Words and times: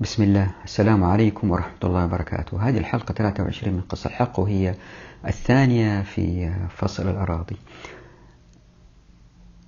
بسم 0.00 0.22
الله. 0.22 0.50
السلام 0.64 1.04
عليكم 1.04 1.50
ورحمة 1.50 1.78
الله 1.84 2.04
وبركاته. 2.04 2.68
هذه 2.68 2.78
الحلقة 2.78 3.12
23 3.14 3.74
من 3.74 3.80
قصة 3.80 4.08
الحق 4.10 4.40
وهي 4.40 4.74
الثانية 5.26 6.02
في 6.02 6.52
فصل 6.76 7.10
الأراضي. 7.10 7.56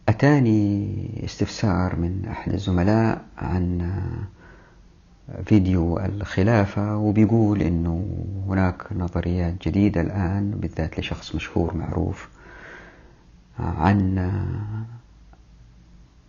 أتاني 0.09 1.25
استفسار 1.25 1.97
من 1.97 2.29
أحد 2.31 2.53
الزملاء 2.53 3.25
عن 3.39 3.93
فيديو 5.45 5.99
الخلافة 5.99 6.97
وبيقول 6.97 7.63
أنه 7.63 8.25
هناك 8.49 8.87
نظريات 8.93 9.69
جديدة 9.69 10.01
الآن 10.01 10.51
بالذات 10.51 11.01
لشخص 11.01 11.35
مشهور 11.35 11.75
معروف 11.77 12.29
عن 13.59 14.19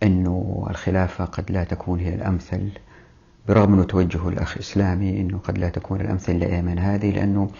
أنه 0.02 0.66
الخلافة 0.70 1.24
قد 1.24 1.50
لا 1.50 1.64
تكون 1.64 2.00
هي 2.00 2.14
الأمثل. 2.14 2.70
برغم 3.48 3.74
أنه 3.74 3.82
توجه 3.82 4.28
الأخ 4.28 4.58
إسلامي 4.58 5.20
أنه 5.20 5.38
قد 5.38 5.58
لا 5.58 5.68
تكون 5.68 6.00
الأمثل 6.00 6.38
لأيمن 6.38 6.78
هذه 6.78 7.10
لأنه 7.10 7.50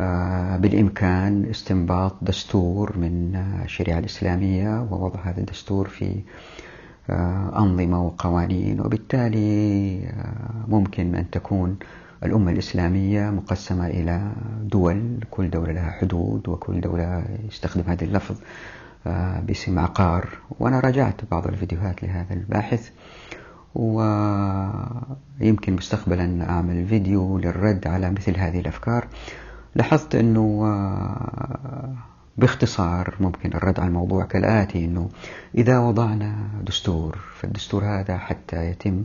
آه، 0.00 0.56
بالإمكان 0.56 1.44
استنباط 1.50 2.16
دستور 2.22 2.98
من 2.98 3.36
الشريعة 3.64 3.98
الإسلامية 3.98 4.80
ووضع 4.90 5.20
هذا 5.20 5.40
الدستور 5.40 5.88
في 5.88 6.20
آه، 7.10 7.58
أنظمة 7.58 8.06
وقوانين 8.06 8.80
وبالتالي 8.80 9.98
آه، 10.06 10.68
ممكن 10.68 11.14
أن 11.14 11.30
تكون 11.30 11.76
الأمة 12.24 12.52
الإسلامية 12.52 13.30
مقسمة 13.30 13.86
إلى 13.86 14.32
دول 14.62 15.24
كل 15.30 15.50
دولة 15.50 15.72
لها 15.72 15.90
حدود 15.90 16.48
وكل 16.48 16.80
دولة 16.80 17.24
يستخدم 17.48 17.84
هذا 17.86 18.04
اللفظ 18.04 18.36
باسم 19.46 19.78
عقار. 19.78 20.28
وأنا 20.60 20.80
راجعت 20.80 21.20
بعض 21.30 21.46
الفيديوهات 21.46 22.02
لهذا 22.02 22.34
الباحث 22.34 22.90
ويمكن 23.74 25.72
مستقبلا 25.72 26.50
أعمل 26.50 26.86
فيديو 26.86 27.38
للرد 27.38 27.86
على 27.86 28.10
مثل 28.10 28.36
هذه 28.36 28.60
الأفكار. 28.60 29.06
لاحظت 29.74 30.14
أنه 30.14 30.76
باختصار 32.38 33.14
ممكن 33.20 33.52
الرد 33.54 33.80
على 33.80 33.88
الموضوع 33.88 34.24
كالآتي 34.24 34.84
أنه 34.84 35.08
إذا 35.54 35.78
وضعنا 35.78 36.34
دستور 36.66 37.18
فالدستور 37.40 37.84
هذا 37.84 38.18
حتى 38.18 38.66
يتم 38.70 39.04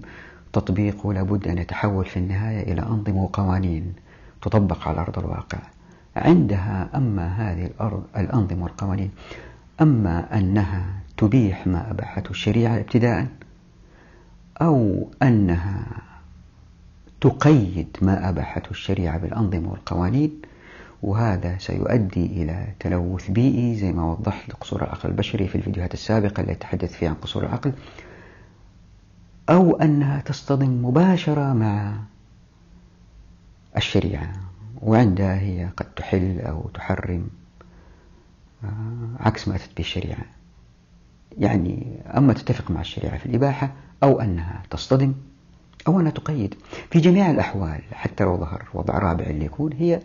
تطبيقه 0.53 1.13
لابد 1.13 1.47
أن 1.47 1.57
يتحول 1.57 2.05
في 2.05 2.17
النهاية 2.17 2.73
إلى 2.73 2.81
أنظمة 2.81 3.23
وقوانين 3.23 3.93
تطبق 4.41 4.87
على 4.87 4.99
أرض 4.99 5.19
الواقع. 5.19 5.59
عندها 6.15 6.89
أما 6.95 7.27
هذه 7.27 7.65
الأرض 7.65 8.03
الأنظمة 8.17 8.63
والقوانين 8.63 9.11
أما 9.81 10.37
أنها 10.37 10.85
تبيح 11.17 11.67
ما 11.67 11.91
أباحته 11.91 12.29
الشريعة 12.29 12.77
ابتداء 12.77 13.27
أو 14.61 15.09
أنها 15.23 15.85
تقيد 17.21 17.97
ما 18.01 18.29
أباحته 18.29 18.71
الشريعة 18.71 19.17
بالأنظمة 19.17 19.71
والقوانين 19.71 20.41
وهذا 21.03 21.57
سيؤدي 21.57 22.25
إلى 22.25 22.67
تلوث 22.79 23.31
بيئي 23.31 23.75
زي 23.75 23.91
ما 23.91 24.11
وضحت 24.11 24.49
لقصور 24.49 24.83
العقل 24.83 25.09
البشري 25.09 25.47
في 25.47 25.55
الفيديوهات 25.55 25.93
السابقة 25.93 26.41
التي 26.41 26.55
تحدث 26.55 26.93
فيها 26.93 27.09
عن 27.09 27.15
قصور 27.15 27.43
العقل 27.43 27.73
أو 29.49 29.75
أنها 29.75 30.21
تصطدم 30.21 30.85
مباشرة 30.85 31.53
مع 31.53 31.93
الشريعة 33.77 34.33
وعندها 34.81 35.39
هي 35.39 35.69
قد 35.77 35.85
تحل 35.95 36.41
أو 36.41 36.69
تحرم 36.73 37.27
آه، 38.63 38.67
عكس 39.19 39.47
ما 39.47 39.57
تتبي 39.57 39.79
الشريعة. 39.79 40.25
يعني 41.37 41.87
أما 42.17 42.33
تتفق 42.33 42.71
مع 42.71 42.81
الشريعة 42.81 43.17
في 43.17 43.25
الإباحة 43.25 43.71
أو 44.03 44.21
أنها 44.21 44.63
تصطدم 44.69 45.13
أو 45.87 45.99
أنها 45.99 46.11
تقيد. 46.11 46.55
في 46.91 46.99
جميع 46.99 47.31
الأحوال 47.31 47.81
حتى 47.91 48.23
لو 48.23 48.37
ظهر 48.37 48.63
وضع 48.73 48.97
رابع 48.97 49.25
اللي 49.25 49.45
يكون 49.45 49.73
هي 49.73 50.01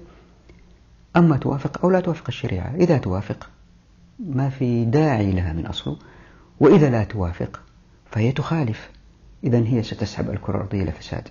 أما 1.16 1.36
توافق 1.36 1.84
أو 1.84 1.90
لا 1.90 2.00
توافق 2.00 2.24
الشريعة. 2.28 2.74
إذا 2.74 2.98
توافق 2.98 3.48
ما 4.18 4.48
في 4.48 4.84
داعي 4.84 5.32
لها 5.32 5.52
من 5.52 5.66
أصله 5.66 5.96
وإذا 6.60 6.90
لا 6.90 7.04
توافق 7.04 7.60
فهي 8.10 8.32
تخالف. 8.32 8.90
إذا 9.44 9.58
هي 9.58 9.82
ستسحب 9.82 10.30
الكرة 10.30 10.56
الأرضية 10.56 10.82
إلى 10.82 10.92
فساد 10.92 11.28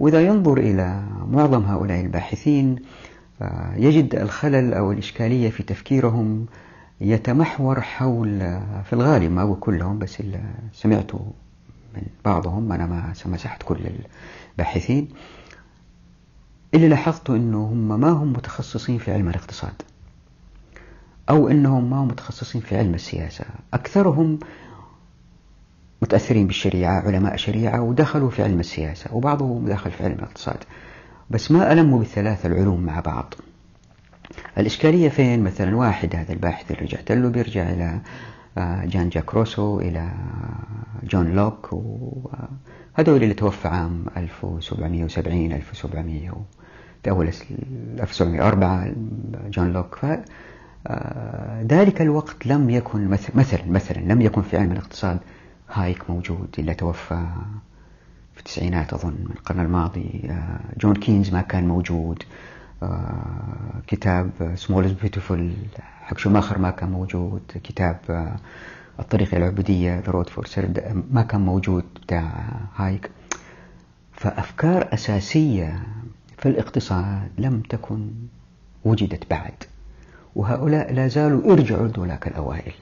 وإذا 0.00 0.20
ينظر 0.26 0.58
إلى 0.58 1.02
معظم 1.30 1.62
هؤلاء 1.62 2.00
الباحثين 2.00 2.76
آه، 3.42 3.74
يجد 3.76 4.14
الخلل 4.14 4.74
أو 4.74 4.92
الإشكالية 4.92 5.50
في 5.50 5.62
تفكيرهم 5.62 6.46
يتمحور 7.00 7.80
حول 7.80 8.38
في 8.84 8.92
الغالب 8.92 9.32
ما 9.32 9.42
هو 9.42 9.54
كلهم 9.54 9.98
بس 9.98 10.20
اللي 10.20 10.40
سمعته 10.72 11.32
بعضهم 12.24 12.72
أنا 12.72 12.86
ما 12.86 13.12
مسحت 13.26 13.62
كل 13.62 13.78
الباحثين 14.58 15.08
اللي 16.74 16.88
لاحظته 16.88 17.36
أنه 17.36 17.64
هم 17.64 18.00
ما 18.00 18.08
هم 18.08 18.32
متخصصين 18.32 18.98
في 18.98 19.12
علم 19.12 19.28
الاقتصاد 19.28 19.82
أو 21.30 21.48
أنهم 21.48 21.90
ما 21.90 21.96
هم 21.96 22.08
متخصصين 22.08 22.60
في 22.60 22.78
علم 22.78 22.94
السياسة. 22.94 23.44
أكثرهم 23.74 24.38
متأثرين 26.02 26.46
بالشريعة 26.46 27.00
علماء 27.00 27.36
شريعة 27.36 27.80
ودخلوا 27.80 28.30
في 28.30 28.42
علم 28.42 28.60
السياسة 28.60 29.14
وبعضهم 29.14 29.68
دخل 29.68 29.90
في 29.90 30.04
علم 30.04 30.14
الاقتصاد. 30.14 30.64
بس 31.30 31.50
ما 31.50 31.72
ألموا 31.72 31.98
بالثلاث 31.98 32.46
العلوم 32.46 32.80
مع 32.80 33.00
بعض. 33.00 33.34
الإشكالية 34.58 35.08
فين؟ 35.08 35.44
مثلا 35.44 35.76
واحد 35.76 36.16
هذا 36.16 36.32
الباحث 36.32 36.70
اللي 36.70 36.82
رجعت 36.82 37.12
له 37.12 37.28
بيرجع 37.28 37.70
إلى 37.70 38.00
جان 38.58 39.08
جاك 39.08 39.34
روسو 39.34 39.80
إلى 39.80 40.12
جون 41.02 41.34
لوك 41.34 41.72
وهذول 41.72 43.22
اللي 43.22 43.34
توفى 43.34 43.68
عام 43.68 44.06
1770 44.16 45.52
1700 45.52 46.30
في 47.04 47.10
أول 47.10 47.28
1704 47.28 48.92
جون 49.48 49.72
لوك. 49.72 49.94
ف 49.94 50.06
آه، 50.86 51.62
ذلك 51.62 52.02
الوقت 52.02 52.46
لم 52.46 52.70
يكن 52.70 53.08
مثلا 53.08 53.60
مثلا 53.66 53.98
لم 53.98 54.20
يكن 54.20 54.42
في 54.42 54.56
علم 54.56 54.72
الاقتصاد 54.72 55.18
هايك 55.72 56.10
موجود 56.10 56.54
إلا 56.58 56.72
توفى 56.72 57.26
في 58.34 58.38
التسعينات 58.38 58.92
أظن 58.92 59.12
من 59.12 59.30
القرن 59.30 59.60
الماضي. 59.60 60.22
آه، 60.30 60.60
جون 60.80 60.94
كينز 60.94 61.32
ما 61.32 61.40
كان 61.40 61.68
موجود. 61.68 62.22
كتاب 63.86 64.30
Small 64.54 64.88
is 64.94 65.04
Beautiful 65.04 65.52
حق 66.02 66.18
شوماخر 66.18 66.58
ما 66.58 66.70
كان 66.70 66.90
موجود. 66.90 67.42
كتاب 67.64 67.98
آه، 68.10 68.36
الطريق 69.00 69.34
العبودية 69.34 70.00
The 70.00 70.10
Road 70.12 70.28
to 70.28 70.44
Serfdom 70.54 70.80
ما 71.10 71.22
كان 71.22 71.40
موجود. 71.40 71.84
بتاع 72.02 72.32
هايك. 72.76 73.10
فأفكار 74.12 74.88
أساسية 74.94 75.82
في 76.38 76.48
الاقتصاد 76.48 77.28
لم 77.38 77.60
تكن 77.60 78.10
وجدت 78.84 79.30
بعد. 79.30 79.54
وهؤلاء 80.36 80.92
لا 80.92 81.08
زالوا 81.08 81.52
يرجعوا 81.52 81.88
لذولاك 81.88 82.26
الأوائل. 82.26 82.72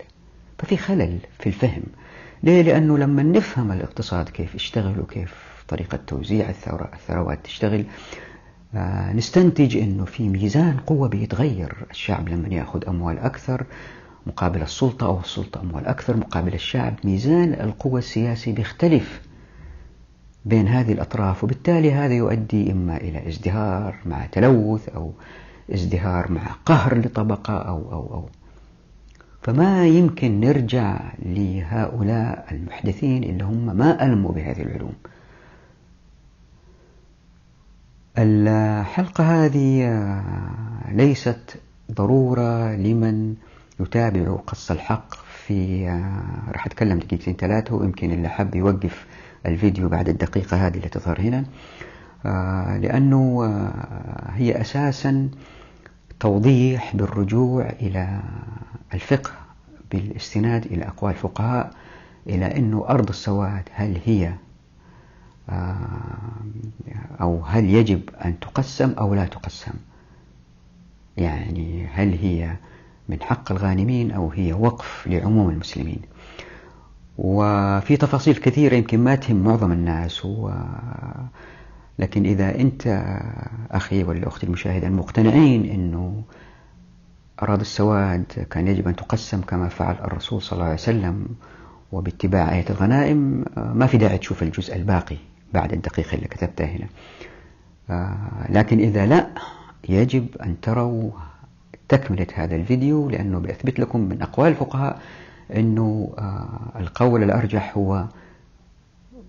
ففي 0.58 0.76
خلل 0.76 1.18
في 1.38 1.46
الفهم. 1.46 1.82
ليه؟ 2.42 2.62
لأنه 2.62 2.98
لما 2.98 3.22
نفهم 3.22 3.72
الاقتصاد 3.72 4.28
كيف 4.28 4.54
يشتغل 4.54 5.00
وكيف 5.00 5.64
طريقة 5.68 5.98
توزيع 6.06 6.50
الثروات 6.94 7.38
تشتغل 7.44 7.80
آه، 7.80 7.84
نستنتج 9.14 9.76
أنه 9.76 10.04
في 10.04 10.28
ميزان 10.28 10.76
قوة 10.86 11.08
بيتغير. 11.08 11.86
الشعب 11.90 12.28
لما 12.28 12.48
يأخذ 12.48 12.88
أموال 12.88 13.18
أكثر 13.18 13.66
مقابل 14.26 14.62
السلطة 14.62 15.06
أو 15.06 15.20
السلطة 15.20 15.60
أموال 15.60 15.86
أكثر 15.86 16.16
مقابل 16.16 16.54
الشعب 16.54 16.94
ميزان 17.04 17.52
القوة 17.52 17.98
السياسي 17.98 18.52
بيختلف 18.52 19.20
بين 20.44 20.68
هذه 20.68 20.92
الأطراف 20.92 21.44
وبالتالي 21.44 21.92
هذا 21.92 22.14
يؤدي 22.14 22.72
إما 22.72 22.96
إلى 22.96 23.28
ازدهار 23.28 23.94
مع 24.06 24.26
تلوث 24.26 24.88
أو 24.88 25.12
ازدهار 25.74 26.32
مع 26.32 26.42
قهر 26.66 26.98
لطبقة 26.98 27.58
أو 27.58 27.92
أو 27.92 28.14
أو. 28.14 28.28
فما 29.42 29.86
يمكن 29.86 30.40
نرجع 30.40 31.00
لهؤلاء 31.18 32.46
المحدثين 32.52 33.24
اللي 33.24 33.44
هم 33.44 33.76
ما 33.76 34.04
ألموا 34.06 34.32
بهذه 34.32 34.62
العلوم. 34.62 34.92
الحلقة 38.20 39.44
هذه 39.44 39.84
آه، 39.84 40.92
ليست 40.92 41.56
ضرورة 41.92 42.76
لمن 42.76 43.34
يتابع 43.80 44.36
قص 44.46 44.70
الحق 44.70 45.14
في 45.46 45.88
آه، 45.88 46.52
راح 46.52 46.66
أتكلم 46.66 46.98
دقيقتين 46.98 47.34
ثلاثة 47.34 47.74
ويمكن 47.74 48.10
اللي 48.10 48.28
حب 48.28 48.54
يوقف 48.54 49.06
الفيديو 49.46 49.88
بعد 49.88 50.08
الدقيقة 50.08 50.66
هذه 50.66 50.76
اللي 50.76 50.88
تظهر 50.88 51.20
هنا. 51.20 51.44
آه، 52.26 52.76
لأنه 52.76 53.44
هي 54.34 54.60
أساسا 54.60 55.28
توضيح 56.20 56.96
بالرجوع 56.96 57.70
إلى 57.80 58.20
الفقه 58.94 59.30
بالاستناد 59.92 60.66
إلى 60.66 60.84
أقوال 60.84 61.12
الفقهاء 61.12 61.70
إلى 62.26 62.56
أنه 62.56 62.84
أرض 62.88 63.08
السواد 63.08 63.68
هل 63.72 63.98
هي 64.04 64.32
أو 67.20 67.42
هل 67.44 67.64
يجب 67.64 68.00
أن 68.24 68.40
تقسم 68.40 68.92
أو 68.98 69.14
لا 69.14 69.24
تقسم؟ 69.24 69.72
يعني 71.16 71.86
هل 71.86 72.18
هي 72.18 72.56
من 73.08 73.22
حق 73.22 73.52
الغانمين 73.52 74.10
أو 74.10 74.30
هي 74.30 74.52
وقف 74.52 75.06
لعموم 75.06 75.50
المسلمين؟ 75.50 76.00
وفي 77.18 77.96
تفاصيل 77.96 78.34
كثيرة 78.34 78.74
يمكن 78.74 79.04
ما 79.04 79.14
تهم 79.14 79.36
معظم 79.36 79.72
الناس 79.72 80.24
و 80.24 80.50
لكن 81.98 82.24
إذا 82.24 82.54
أنت 82.60 83.04
أخي 83.70 84.04
ولا 84.04 84.28
أختي 84.28 84.46
المشاهدة 84.46 84.86
المقتنعين 84.86 85.64
أنه 85.70 86.22
أراضي 87.42 87.60
السواد 87.62 88.24
كان 88.50 88.68
يجب 88.68 88.88
أن 88.88 88.96
تقسم 88.96 89.40
كما 89.40 89.68
فعل 89.68 89.94
الرسول 89.94 90.42
صلى 90.42 90.52
الله 90.52 90.64
عليه 90.64 90.74
وسلم 90.74 91.26
وباتباع 91.92 92.54
آية 92.54 92.64
الغنائم 92.70 93.44
ما 93.56 93.86
في 93.86 93.98
داعي 93.98 94.18
تشوف 94.18 94.42
الجزء 94.42 94.76
الباقي. 94.76 95.16
بعد 95.54 95.72
الدقيقة 95.72 96.14
اللي 96.14 96.28
كتبتها 96.28 96.66
هنا. 96.66 96.88
لكن 98.48 98.78
إذا 98.78 99.06
لا 99.06 99.26
يجب 99.88 100.26
أن 100.42 100.60
تروا 100.60 101.10
تكملة 101.88 102.26
هذا 102.34 102.56
الفيديو 102.56 103.10
لأنه 103.10 103.38
بيثبت 103.38 103.80
لكم 103.80 104.00
من 104.00 104.22
أقوال 104.22 104.48
الفقهاء 104.48 105.00
أنه 105.56 106.12
القول 106.76 107.22
الأرجح 107.22 107.76
هو 107.76 108.04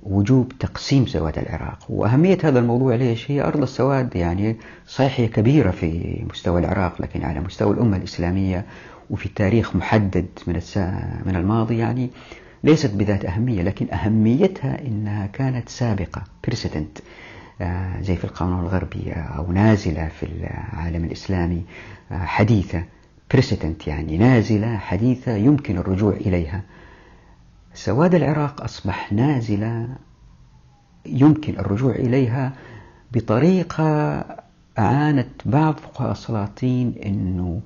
وجوب 0.03 0.53
تقسيم 0.59 1.06
سواد 1.06 1.38
العراق. 1.38 1.79
وأهمية 1.89 2.38
هذا 2.44 2.59
الموضوع 2.59 2.95
ليش؟ 2.95 3.31
هي 3.31 3.41
أرض 3.41 3.62
السواد 3.62 4.15
يعني 4.15 4.57
صحيح 4.88 5.19
هي 5.19 5.27
كبيرة 5.27 5.71
في 5.71 6.21
مستوى 6.29 6.59
العراق 6.59 7.01
لكن 7.01 7.24
على 7.24 7.39
مستوى 7.39 7.74
الأمة 7.74 7.97
الإسلامية 7.97 8.65
وفي 9.09 9.29
تاريخ 9.29 9.75
محدد 9.75 10.25
من 10.47 10.62
من 11.25 11.35
الماضي 11.35 11.77
يعني. 11.77 12.09
ليست 12.63 12.93
بذات 12.93 13.25
أهمية 13.25 13.61
لكن 13.61 13.93
أهميتها 13.93 14.87
إنها 14.87 15.25
كانت 15.27 15.69
سابقة. 15.69 16.23
بريسيدنت 16.47 16.97
آه، 17.61 18.01
زي 18.01 18.15
في 18.15 18.23
القانون 18.23 18.59
الغربي 18.59 19.11
أو 19.11 19.51
نازلة 19.51 20.07
في 20.07 20.23
العالم 20.25 21.05
الإسلامي 21.05 21.63
آه، 22.11 22.25
حديثة. 22.25 22.83
بريسيدنت 23.31 23.87
يعني 23.87 24.17
نازلة 24.17 24.77
حديثة 24.77 25.35
يمكن 25.35 25.77
الرجوع 25.77 26.13
إليها. 26.13 26.61
سواد 27.73 28.15
العراق 28.15 28.63
أصبح 28.63 29.13
نازلة 29.13 29.87
يمكن 31.05 31.59
الرجوع 31.59 31.95
إليها 31.95 32.53
بطريقة 33.11 33.83
أعانت 34.79 35.29
بعض 35.45 35.77
فقهاء 35.77 36.11
السلاطين 36.11 36.95
أنه 37.05 37.61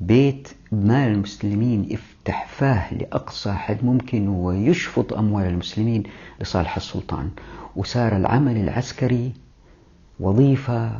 بيت 0.00 0.48
مال 0.72 1.12
المسلمين 1.12 1.84
يفتح 1.90 2.46
فاه 2.46 2.94
لأقصى 2.94 3.52
حد 3.52 3.84
ممكن 3.84 4.28
ويشفط 4.28 5.12
أموال 5.12 5.46
المسلمين 5.46 6.02
لصالح 6.40 6.76
السلطان. 6.76 7.30
وصار 7.76 8.16
العمل 8.16 8.56
العسكري 8.56 9.32
وظيفة 10.20 10.92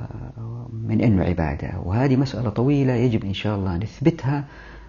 من 0.73 1.01
أنه 1.01 1.25
عبادة. 1.25 1.73
وهذه 1.85 2.17
مسألة 2.17 2.51
طويلة 2.51 2.93
يجب 2.93 3.25
إن 3.25 3.35
شاء 3.35 3.57
الله 3.57 3.77
نثبتها 3.77 4.45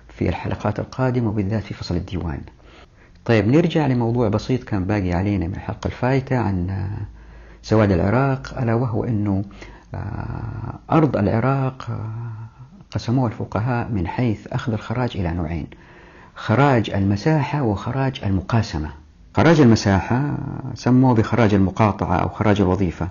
في 0.08 0.30
الحلقات 0.30 0.80
القادمة 0.80 1.30
وبالذات 1.30 1.64
في 1.64 1.74
فصل 1.74 1.96
الديوان. 1.96 2.42
طيب 3.26 3.48
نرجع 3.48 3.88
لموضوع 3.88 4.28
بسيط 4.30 4.64
كان 4.64 4.86
باقي 4.86 5.14
علينا 5.14 5.48
من 5.48 5.54
الحلقة 5.54 5.88
الفايتة 5.88 6.38
عن 6.38 6.88
سواد 7.62 7.92
العراق 7.92 8.60
ألا 8.62 8.74
وهو 8.74 9.04
أنه 9.04 9.44
آه، 9.94 10.80
أرض 10.92 11.18
العراق 11.18 11.88
قسموها 12.92 13.28
الفقهاء 13.28 13.90
من 13.92 14.08
حيث 14.08 14.48
أخذ 14.48 14.74
الخراج 14.74 15.12
إلى 15.16 15.32
نوعين. 15.32 15.68
خراج 16.36 16.90
المساحة 16.90 17.64
وخراج 17.64 18.22
المقاسمة. 18.26 18.90
خراج 19.36 19.62
المساحة 19.62 20.38
سموه 20.74 21.14
بخراج 21.14 21.54
المقاطعة 21.54 22.16
أو 22.16 22.30
خراج 22.30 22.62
الوظيفة. 22.62 23.08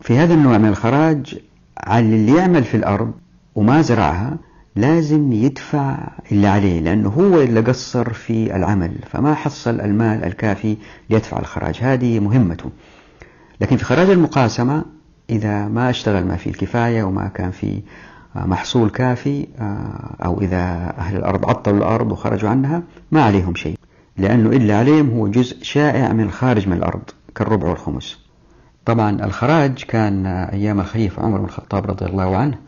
في 0.00 0.18
هذا 0.18 0.34
النوع 0.34 0.58
من 0.58 0.68
الخراج 0.68 1.38
على 1.78 2.06
اللي 2.06 2.36
يعمل 2.36 2.64
في 2.64 2.76
الأرض 2.76 3.12
وما 3.54 3.82
زرعها 3.82 4.36
لازم 4.76 5.32
يدفع 5.32 5.98
اللي 6.32 6.46
عليه 6.46 6.80
لأنه 6.80 7.08
هو 7.08 7.40
اللي 7.40 7.60
قصر 7.60 8.12
في 8.12 8.56
العمل 8.56 8.92
فما 9.10 9.34
حصل 9.34 9.80
المال 9.80 10.24
الكافي 10.24 10.76
ليدفع 11.10 11.38
الخراج. 11.38 11.78
هذه 11.80 12.20
مهمته. 12.20 12.70
لكن 13.60 13.76
في 13.76 13.84
خراج 13.84 14.10
المقاسمة 14.10 14.84
إذا 15.30 15.68
ما 15.68 15.90
اشتغل 15.90 16.24
ما 16.26 16.36
فيه 16.36 16.50
الكفاية 16.50 17.02
وما 17.02 17.28
كان 17.28 17.50
في 17.50 17.82
محصول 18.34 18.90
كافي 18.90 19.46
آه، 19.58 20.16
أو 20.24 20.40
إذا 20.40 20.94
أهل 20.98 21.16
الأرض 21.16 21.48
عطلوا 21.48 21.78
الأرض 21.78 22.12
وخرجوا 22.12 22.50
عنها 22.50 22.82
ما 23.12 23.22
عليهم 23.22 23.54
شيء 23.54 23.78
لأنه 24.16 24.48
إلا 24.48 24.78
عليهم 24.78 25.10
هو 25.10 25.28
جزء 25.28 25.62
شائع 25.62 26.12
من 26.12 26.24
الخارج 26.24 26.68
من 26.68 26.76
الأرض 26.76 27.02
كالربع 27.34 27.68
والخمس. 27.68 28.18
طبعا 28.84 29.24
الخراج 29.24 29.84
كان 29.84 30.26
أيام 30.26 30.80
الخليفة 30.80 31.22
عمر 31.22 31.38
بن 31.38 31.44
الخطاب 31.44 31.86
رضي 31.86 32.06
الله 32.06 32.36
عنه 32.36 32.58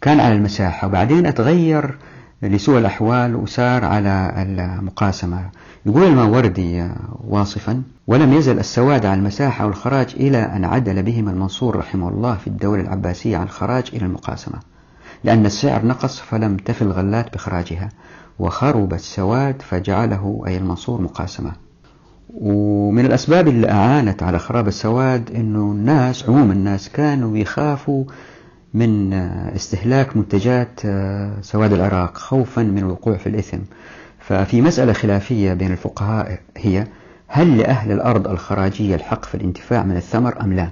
كان 0.00 0.20
على 0.20 0.34
المساحة 0.34 0.86
وبعدين 0.86 1.26
أتغير 1.26 1.98
لسوء 2.42 2.78
الأحوال 2.78 3.36
وصار 3.36 3.84
على 3.84 4.32
المقاسمة. 4.36 5.50
يقول 5.86 6.02
الماوردي 6.02 6.88
واصفا 7.28 7.82
ولم 8.06 8.32
يزل 8.32 8.58
السواد 8.58 9.06
على 9.06 9.20
المساحة 9.20 9.66
والخراج 9.66 10.14
إلى 10.16 10.38
أن 10.38 10.64
عدل 10.64 11.02
بهم 11.02 11.28
المنصور 11.28 11.76
رحمه 11.76 12.08
الله 12.08 12.34
في 12.36 12.46
الدولة 12.46 12.82
العباسية 12.82 13.36
عن 13.36 13.42
الخراج 13.42 13.90
إلى 13.92 14.06
المقاسمة. 14.06 14.71
لأن 15.24 15.46
السعر 15.46 15.86
نقص 15.86 16.20
فلم 16.20 16.56
تفي 16.56 16.82
الغلات 16.82 17.32
بإخراجها 17.32 17.88
وخرب 18.38 18.92
السواد 18.94 19.62
فجعله 19.62 20.42
أي 20.46 20.56
المنصور 20.56 21.00
مقاسمة. 21.00 21.52
ومن 22.34 23.06
الأسباب 23.06 23.48
اللي 23.48 23.70
أعانت 23.70 24.22
على 24.22 24.38
خراب 24.38 24.68
السواد 24.68 25.30
أنه 25.34 25.72
الناس 25.72 26.28
عموم 26.28 26.50
الناس 26.50 26.88
كانوا 26.88 27.36
يخافوا 27.38 28.04
من 28.74 29.12
استهلاك 29.54 30.16
منتجات 30.16 30.80
سواد 31.40 31.72
العراق 31.72 32.16
خوفا 32.18 32.62
من 32.62 32.78
الوقوع 32.78 33.16
في 33.16 33.28
الإثم. 33.28 33.58
ففي 34.18 34.62
مسألة 34.62 34.92
خلافية 34.92 35.54
بين 35.54 35.72
الفقهاء 35.72 36.38
هي 36.56 36.86
هل 37.28 37.58
لأهل 37.58 37.92
الأرض 37.92 38.28
الخراجية 38.28 38.94
الحق 38.94 39.24
في 39.24 39.34
الانتفاع 39.34 39.82
من 39.82 39.96
الثمر 39.96 40.40
أم 40.40 40.52
لا؟ 40.52 40.68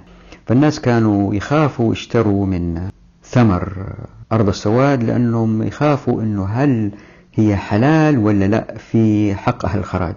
فالناس 0.47 0.79
كانوا 0.79 1.35
يخافوا 1.35 1.93
يشتروا 1.93 2.45
من 2.45 2.89
ثمر 3.31 3.93
أرض 4.31 4.47
السواد 4.47 5.03
لأنهم 5.03 5.63
يخافوا 5.63 6.21
أنه 6.21 6.45
هل 6.45 6.91
هي 7.33 7.55
حلال 7.55 8.17
ولا 8.17 8.45
لا 8.45 8.77
في 8.77 9.35
حق 9.35 9.65
أهل 9.65 9.79
الخراج. 9.79 10.15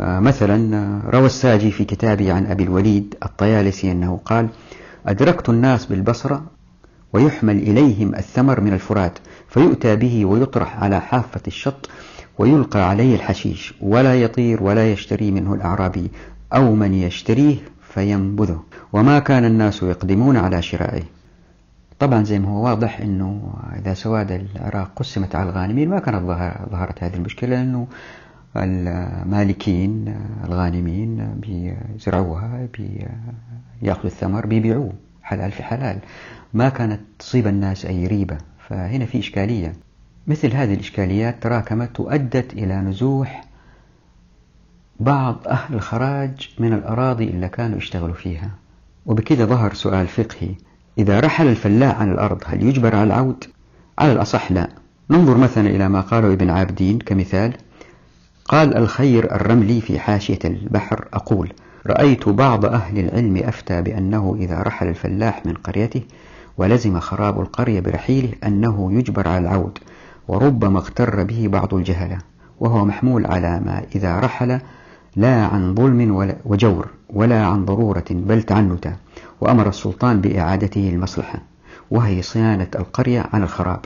آه، 0.00 0.20
مثلا 0.20 0.76
آه، 0.76 1.10
روى 1.10 1.26
الساجي 1.26 1.70
في 1.70 1.84
كتابه 1.84 2.32
عن 2.32 2.46
أبي 2.46 2.62
الوليد 2.62 3.14
الطيالسي 3.22 3.92
أنه 3.92 4.20
قال 4.24 4.48
أدركت 5.06 5.48
الناس 5.48 5.86
بالبصرة 5.86 6.44
ويحمل 7.12 7.56
إليهم 7.56 8.14
الثمر 8.14 8.60
من 8.60 8.72
الفرات 8.72 9.18
فيؤتى 9.48 9.96
به 9.96 10.24
ويطرح 10.24 10.82
على 10.82 11.00
حافة 11.00 11.40
الشط 11.46 11.88
ويلقى 12.38 12.88
عليه 12.88 13.14
الحشيش 13.14 13.74
ولا 13.80 14.22
يطير 14.22 14.62
ولا 14.62 14.92
يشتري 14.92 15.30
منه 15.30 15.54
الأعرابي 15.54 16.10
أو 16.52 16.74
من 16.74 16.94
يشتريه 16.94 17.56
فينبذه. 17.94 18.62
وما 18.92 19.18
كان 19.18 19.44
الناس 19.44 19.82
يقدمون 19.82 20.36
على 20.36 20.62
شرائه. 20.62 21.15
طبعا 21.98 22.22
زي 22.22 22.38
ما 22.38 22.48
هو 22.48 22.64
واضح 22.64 23.00
أنه 23.00 23.54
إذا 23.78 23.94
سواد 23.94 24.30
العراق 24.30 24.90
قسمت 24.96 25.34
على 25.34 25.50
الغانمين 25.50 25.88
ما 25.88 25.98
كانت 25.98 26.22
ظهرت 26.70 27.02
هذه 27.04 27.14
المشكلة 27.14 27.50
لأنه 27.50 27.86
المالكين 28.56 30.14
الغانمين 30.44 31.40
بيزرعوها 31.40 32.68
بيأخذوا 33.82 34.04
الثمر 34.04 34.46
بيبيعوه 34.46 34.92
حلال 35.22 35.52
في 35.52 35.62
حلال. 35.62 35.98
ما 36.54 36.68
كانت 36.68 37.00
تصيب 37.18 37.46
الناس 37.46 37.86
أي 37.86 38.06
ريبة. 38.06 38.38
فهنا 38.68 39.06
في 39.06 39.18
إشكالية. 39.18 39.72
مثل 40.26 40.52
هذه 40.52 40.74
الإشكاليات 40.74 41.42
تراكمت 41.42 42.00
وأدت 42.00 42.52
إلى 42.52 42.76
نزوح 42.76 43.44
بعض 45.00 45.48
أهل 45.48 45.74
الخراج 45.74 46.54
من 46.58 46.72
الأراضي 46.72 47.24
اللي 47.24 47.48
كانوا 47.48 47.78
يشتغلوا 47.78 48.14
فيها. 48.14 48.50
وبكذا 49.06 49.44
ظهر 49.44 49.74
سؤال 49.74 50.06
فقهي. 50.08 50.54
إذا 50.98 51.20
رحل 51.20 51.46
الفلاح 51.46 52.00
عن 52.00 52.12
الأرض 52.12 52.42
هل 52.46 52.62
يجبر 52.62 52.96
على 52.96 53.04
العود؟ 53.04 53.44
على 53.98 54.12
الأصح 54.12 54.52
لا. 54.52 54.68
ننظر 55.10 55.36
مثلا 55.36 55.68
إلى 55.70 55.88
ما 55.88 56.00
قاله 56.00 56.32
ابن 56.32 56.50
عابدين 56.50 56.98
كمثال. 56.98 57.52
قال 58.44 58.76
الخير 58.76 59.34
الرملي 59.34 59.80
في 59.80 59.98
حاشية 59.98 60.38
البحر 60.44 61.04
أقول 61.12 61.52
رأيت 61.86 62.28
بعض 62.28 62.64
أهل 62.64 62.98
العلم 62.98 63.36
أفتى 63.36 63.82
بأنه 63.82 64.36
إذا 64.40 64.62
رحل 64.62 64.88
الفلاح 64.88 65.46
من 65.46 65.54
قريته 65.54 66.02
ولزم 66.58 67.00
خراب 67.00 67.40
القرية 67.40 67.80
برحيله 67.80 68.32
أنه 68.44 68.92
يجبر 68.92 69.28
على 69.28 69.38
العود 69.38 69.78
وربما 70.28 70.78
اغتر 70.78 71.24
به 71.24 71.48
بعض 71.48 71.74
الجهلة. 71.74 72.18
وهو 72.60 72.84
محمول 72.84 73.26
على 73.26 73.60
ما 73.60 73.82
إذا 73.94 74.20
رحل 74.20 74.60
لا 75.16 75.44
عن 75.44 75.74
ظلم 75.74 76.34
وجور 76.44 76.88
ولا 77.10 77.46
عن 77.46 77.64
ضرورة 77.64 78.04
بل 78.10 78.42
تعنتا. 78.42 78.96
وأمر 79.40 79.68
السلطان 79.68 80.20
بإعادته 80.20 80.90
المصلحة 80.90 81.38
وهي 81.90 82.22
صيانة 82.22 82.68
القرية 82.74 83.26
عن 83.32 83.42
الخراب 83.42 83.80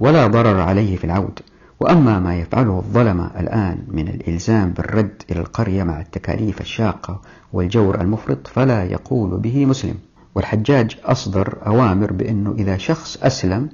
ولا 0.00 0.26
ضرر 0.26 0.60
عليه 0.60 0.96
في 0.96 1.04
العود. 1.04 1.38
وأما 1.80 2.20
ما 2.20 2.36
يفعله 2.36 2.78
الظلمة 2.78 3.30
الآن 3.40 3.78
من 3.88 4.08
الإلزام 4.08 4.70
بالرد 4.70 5.22
إلى 5.30 5.40
القرية 5.40 5.82
مع 5.82 6.00
التكاليف 6.00 6.60
الشاقة 6.60 7.20
والجور 7.52 8.00
المفرط 8.00 8.46
فلا 8.46 8.84
يقول 8.84 9.38
به 9.40 9.66
مسلم. 9.66 9.94
والحجاج 10.34 10.98
أصدر 11.04 11.58
أوامر 11.66 12.12
بأنه 12.12 12.54
إذا 12.58 12.76
شخص 12.76 13.18
أسلم 13.22 13.68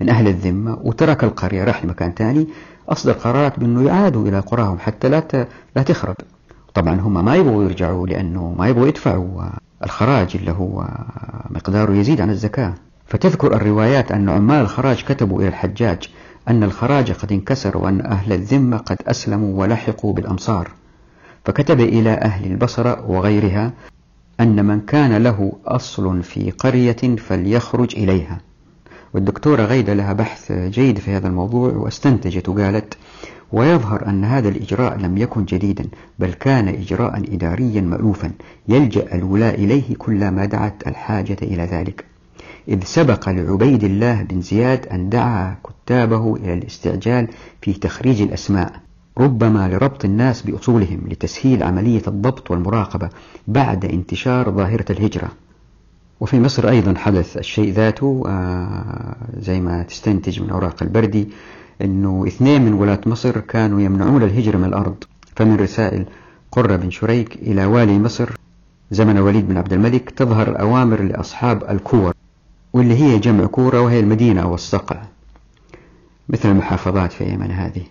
من 0.00 0.08
أهل 0.08 0.28
الذمة 0.28 0.78
وترك 0.82 1.24
القرية 1.24 1.64
راح 1.64 1.84
لمكان 1.84 2.12
ثاني 2.12 2.48
أصدر 2.88 3.12
قرارات 3.12 3.60
بأنه 3.60 3.82
يعادوا 3.82 4.28
إلى 4.28 4.38
قراهم 4.40 4.78
حتى 4.78 5.08
لا 5.08 5.46
لا 5.76 5.82
تخرب. 5.82 6.16
طبعا 6.74 7.00
هم 7.00 7.24
ما 7.24 7.34
يبغوا 7.36 7.64
يرجعوا 7.64 8.06
لأنه 8.06 8.54
ما 8.58 8.68
يبغوا 8.68 8.88
يدفعوا. 8.88 9.42
الخراج 9.84 10.30
اللي 10.34 10.50
هو 10.50 10.88
مقداره 11.50 11.92
يزيد 11.92 12.20
عن 12.20 12.30
الزكاة. 12.30 12.74
فتذكر 13.06 13.54
الروايات 13.54 14.12
أن 14.12 14.28
عمال 14.28 14.60
الخراج 14.60 15.04
كتبوا 15.04 15.40
إلى 15.40 15.48
الحجاج 15.48 16.08
أن 16.48 16.62
الخراج 16.62 17.12
قد 17.12 17.32
انكسر 17.32 17.78
وأن 17.78 18.00
أهل 18.00 18.32
الذمة 18.32 18.76
قد 18.76 18.96
أسلموا 19.06 19.60
ولحقوا 19.60 20.12
بالأمصار. 20.12 20.70
فكتب 21.44 21.80
إلى 21.80 22.10
أهل 22.10 22.50
البصرة 22.50 23.10
وغيرها 23.10 23.72
أن 24.40 24.64
من 24.64 24.80
كان 24.80 25.22
له 25.22 25.52
أصل 25.66 26.22
في 26.22 26.50
قرية 26.50 27.16
فليخرج 27.16 27.96
إليها. 27.96 28.40
والدكتورة 29.14 29.62
غيدة 29.62 29.94
لها 29.94 30.12
بحث 30.12 30.52
جيد 30.52 30.98
في 30.98 31.10
هذا 31.10 31.28
الموضوع 31.28 31.72
واستنتجت 31.72 32.48
وقالت 32.48 32.94
ويظهر 33.52 34.08
أن 34.08 34.24
هذا 34.24 34.48
الإجراء 34.48 34.98
لم 34.98 35.18
يكن 35.18 35.44
جديدا 35.44 35.86
بل 36.18 36.32
كان 36.32 36.68
إجراء 36.68 37.18
إداريا 37.34 37.80
مألوفا 37.80 38.30
يلجأ 38.68 39.14
الولاء 39.14 39.54
إليه 39.54 39.94
كلما 39.98 40.44
دعت 40.44 40.86
الحاجة 40.86 41.36
إلى 41.42 41.62
ذلك. 41.62 42.04
إذ 42.68 42.84
سبق 42.84 43.28
لعبيد 43.28 43.84
الله 43.84 44.22
بن 44.22 44.40
زياد 44.40 44.86
أن 44.86 45.08
دعا 45.08 45.56
كتابه 45.64 46.36
إلى 46.36 46.54
الاستعجال 46.54 47.28
في 47.62 47.72
تخريج 47.72 48.22
الأسماء 48.22 48.72
ربما 49.18 49.68
لربط 49.68 50.04
الناس 50.04 50.42
بأصولهم 50.42 51.00
لتسهيل 51.08 51.62
عملية 51.62 52.02
الضبط 52.08 52.50
والمراقبة 52.50 53.08
بعد 53.48 53.84
انتشار 53.84 54.50
ظاهرة 54.50 54.84
الهجرة. 54.90 55.28
وفي 56.20 56.40
مصر 56.40 56.68
أيضا 56.68 56.94
حدث 56.98 57.36
الشيء 57.36 57.72
ذاته 57.72 58.22
آه، 58.26 59.16
زي 59.40 59.60
ما 59.60 59.82
تستنتج 59.82 60.42
من 60.42 60.50
أوراق 60.50 60.82
البردي 60.82 61.28
أنه 61.82 62.24
اثنين 62.26 62.62
من 62.62 62.72
ولاة 62.72 63.00
مصر 63.06 63.40
كانوا 63.40 63.80
يمنعون 63.80 64.22
الهجرة 64.22 64.56
من 64.58 64.64
الأرض. 64.64 65.04
فمن 65.36 65.56
رسائل 65.56 66.04
قرة 66.52 66.76
بن 66.76 66.90
شريك 66.90 67.36
إلى 67.36 67.64
والي 67.64 67.98
مصر 67.98 68.30
زمن 68.90 69.18
وليد 69.18 69.48
بن 69.48 69.56
عبد 69.56 69.72
الملك 69.72 70.10
تظهر 70.10 70.60
أوامر 70.60 71.02
لأصحاب 71.02 71.64
الكور 71.70 72.14
واللي 72.72 72.94
هي 72.94 73.18
جمع 73.18 73.46
كورة 73.46 73.80
وهي 73.80 74.00
المدينة 74.00 74.42
أو 74.42 74.54
الصقع 74.54 75.02
مثل 76.28 76.50
المحافظات 76.50 77.12
في 77.12 77.24
يمن 77.24 77.50
هذه. 77.50 77.82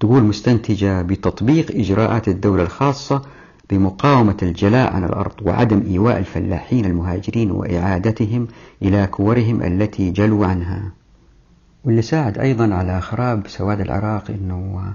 تقول 0.00 0.22
مستنتجة 0.22 1.02
بتطبيق 1.02 1.70
إجراءات 1.70 2.28
الدولة 2.28 2.62
الخاصة 2.62 3.22
بمقاومة 3.70 4.36
الجلاء 4.42 4.92
عن 4.92 5.04
الأرض 5.04 5.32
وعدم 5.42 5.82
إيواء 5.90 6.18
الفلاحين 6.18 6.84
المهاجرين 6.84 7.50
وإعادتهم 7.50 8.46
إلى 8.82 9.06
كورهم 9.06 9.62
التي 9.62 10.10
جلوا 10.10 10.46
عنها. 10.46 10.92
واللي 11.84 12.02
ساعد 12.02 12.38
أيضا 12.38 12.74
على 12.74 13.00
خراب 13.00 13.48
سواد 13.48 13.80
العراق 13.80 14.30
أنه 14.30 14.94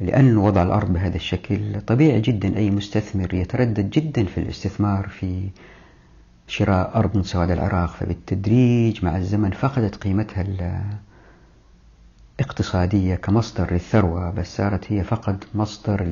لأن 0.00 0.36
وضع 0.36 0.62
الأرض 0.62 0.92
بهذا 0.92 1.16
الشكل 1.16 1.80
طبيعي 1.80 2.20
جدا. 2.20 2.56
أي 2.56 2.70
مستثمر 2.70 3.34
يتردد 3.34 3.90
جدا 3.90 4.24
في 4.24 4.38
الاستثمار 4.38 5.08
في 5.08 5.48
شراء 6.46 6.98
أرض 6.98 7.16
من 7.16 7.22
سواد 7.22 7.50
العراق. 7.50 7.90
فبالتدريج 7.90 9.04
مع 9.04 9.16
الزمن 9.16 9.50
فقدت 9.50 9.96
قيمتها 9.96 10.44
الاقتصادية 12.40 13.14
كمصدر 13.14 13.72
للثروة 13.72 14.30
بس 14.30 14.56
صارت 14.56 14.92
هي 14.92 15.04
فقط 15.04 15.46
مصدر 15.54 16.06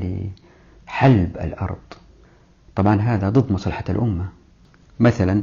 لحلب 0.86 1.36
الأرض. 1.36 1.78
طبعا 2.76 3.00
هذا 3.00 3.28
ضد 3.28 3.52
مصلحة 3.52 3.84
الأمة. 3.88 4.28
مثلا 5.00 5.42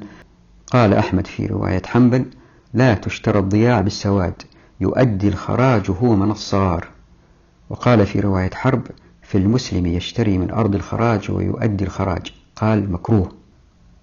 قال 0.68 0.94
أحمد 0.94 1.28
في 1.28 1.46
رواية 1.46 1.82
حنبل 1.86 2.26
لا 2.74 2.94
تشترى 2.94 3.39
الضياع 3.39 3.82
بالسواد 3.82 4.42
يؤدي 4.82 5.27
الخراج 5.27 5.92
هو 5.92 6.15
من 6.15 6.32
الصغار. 6.32 6.88
وقال 7.70 8.06
في 8.06 8.20
رواية 8.20 8.50
حرب 8.53 8.82
في 9.22 9.38
المسلم 9.38 9.86
يشتري 9.86 10.38
من 10.38 10.51
أرض 10.51 10.75
الخراج 10.75 11.32
ويؤدي 11.32 11.84
الخراج. 11.84 12.34
قال 12.56 12.92
مكروه. 12.92 13.32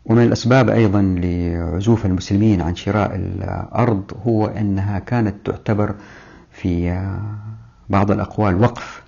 ومن 0.05 0.23
الأسباب 0.23 0.71
أيضا 0.71 1.03
لعزوف 1.03 2.07
المسلمين 2.07 2.61
عن 2.61 2.75
شراء 2.75 3.15
الأرض 3.15 4.13
هو 4.27 4.47
أنها 4.47 4.99
كانت 4.99 5.47
تعتبر 5.47 5.95
في 6.53 7.07
بعض 7.89 8.11
الأقوال 8.11 8.63
وقف. 8.63 9.03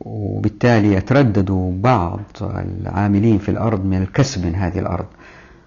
وبالتالي 0.00 0.92
يتردد 0.92 1.50
بعض 1.82 2.20
العاملين 2.42 3.38
في 3.38 3.48
الأرض 3.48 3.84
من 3.84 4.02
الكسب 4.02 4.46
من 4.46 4.54
هذه 4.54 4.78
الأرض. 4.78 5.06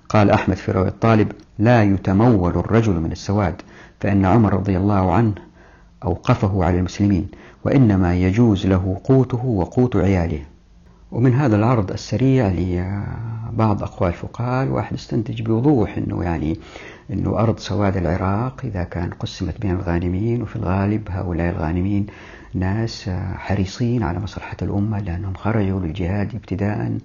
قال 0.09 0.29
أحمد 0.31 0.55
في 0.55 0.71
رواية 0.71 0.87
الطالب 0.89 1.31
لا 1.59 1.83
يتمول 1.83 2.51
الرجل 2.51 2.93
من 2.93 3.11
السواد 3.11 3.61
فإن 3.99 4.25
عمر 4.25 4.53
رضي 4.53 4.77
الله 4.77 5.11
عنه 5.11 5.33
أوقفه 6.03 6.65
على 6.65 6.77
المسلمين 6.77 7.27
وإنما 7.65 8.15
يجوز 8.15 8.67
له 8.67 9.01
قوته 9.03 9.45
وقوت 9.45 9.95
عياله. 9.95 10.41
ومن 11.11 11.33
هذا 11.33 11.55
العرض 11.55 11.91
السريع 11.91 12.47
لبعض 12.47 13.83
أقوال 13.83 14.09
الفقهاء 14.09 14.63
الواحد 14.63 14.93
استنتج 14.93 15.41
بوضوح 15.41 15.97
أنه 15.97 16.23
يعني 16.23 16.59
أنه 17.13 17.39
أرض 17.39 17.59
سواد 17.59 17.97
العراق 17.97 18.61
إذا 18.63 18.83
كان 18.83 19.09
قسمت 19.09 19.61
بين 19.61 19.71
الغانمين 19.71 20.41
وفي 20.41 20.55
الغالب 20.55 21.07
هؤلاء 21.09 21.49
الغانمين 21.49 22.07
ناس 22.53 23.09
حريصين 23.35 24.03
على 24.03 24.19
مصلحة 24.19 24.57
الأمة 24.61 24.99
لأنهم 24.99 25.33
خرجوا 25.33 25.79
للجهاد 25.79 26.35
ابتداء 26.35 26.97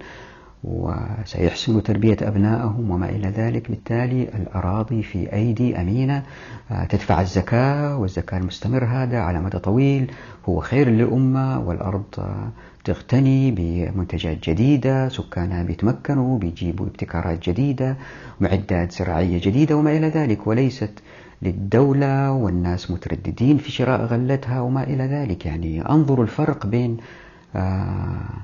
وسيحسنوا 0.63 1.81
تربية 1.81 2.17
أبنائهم 2.21 2.91
وما 2.91 3.09
إلى 3.09 3.27
ذلك. 3.27 3.69
بالتالي 3.71 4.23
الأراضي 4.23 5.03
في 5.03 5.33
أيدي 5.33 5.81
أمينة 5.81 6.23
آه، 6.71 6.85
تدفع 6.85 7.21
الزكاة 7.21 7.97
والزكاة 7.97 8.37
المستمر 8.37 8.83
هذا 8.85 9.19
على 9.19 9.41
مدى 9.41 9.59
طويل 9.59 10.11
هو 10.45 10.59
خير 10.59 10.89
للأمة 10.89 11.59
والأرض 11.59 12.03
آه، 12.19 12.49
تغتني 12.83 13.51
بمنتجات 13.51 14.49
جديدة 14.49 15.09
سكانها 15.09 15.63
بيتمكنوا 15.63 16.39
بيجيبوا 16.39 16.85
ابتكارات 16.85 17.49
جديدة 17.49 17.95
معدات 18.39 18.91
زراعية 18.91 19.41
جديدة 19.43 19.75
وما 19.77 19.97
إلى 19.97 20.07
ذلك. 20.07 20.47
وليست 20.47 20.99
للدولة 21.41 22.31
والناس 22.31 22.91
مترددين 22.91 23.57
في 23.57 23.71
شراء 23.71 24.01
غلتها 24.05 24.61
وما 24.61 24.83
إلى 24.83 25.03
ذلك. 25.03 25.45
يعني 25.45 25.89
انظروا 25.89 26.23
الفرق 26.23 26.65
بين 26.65 26.97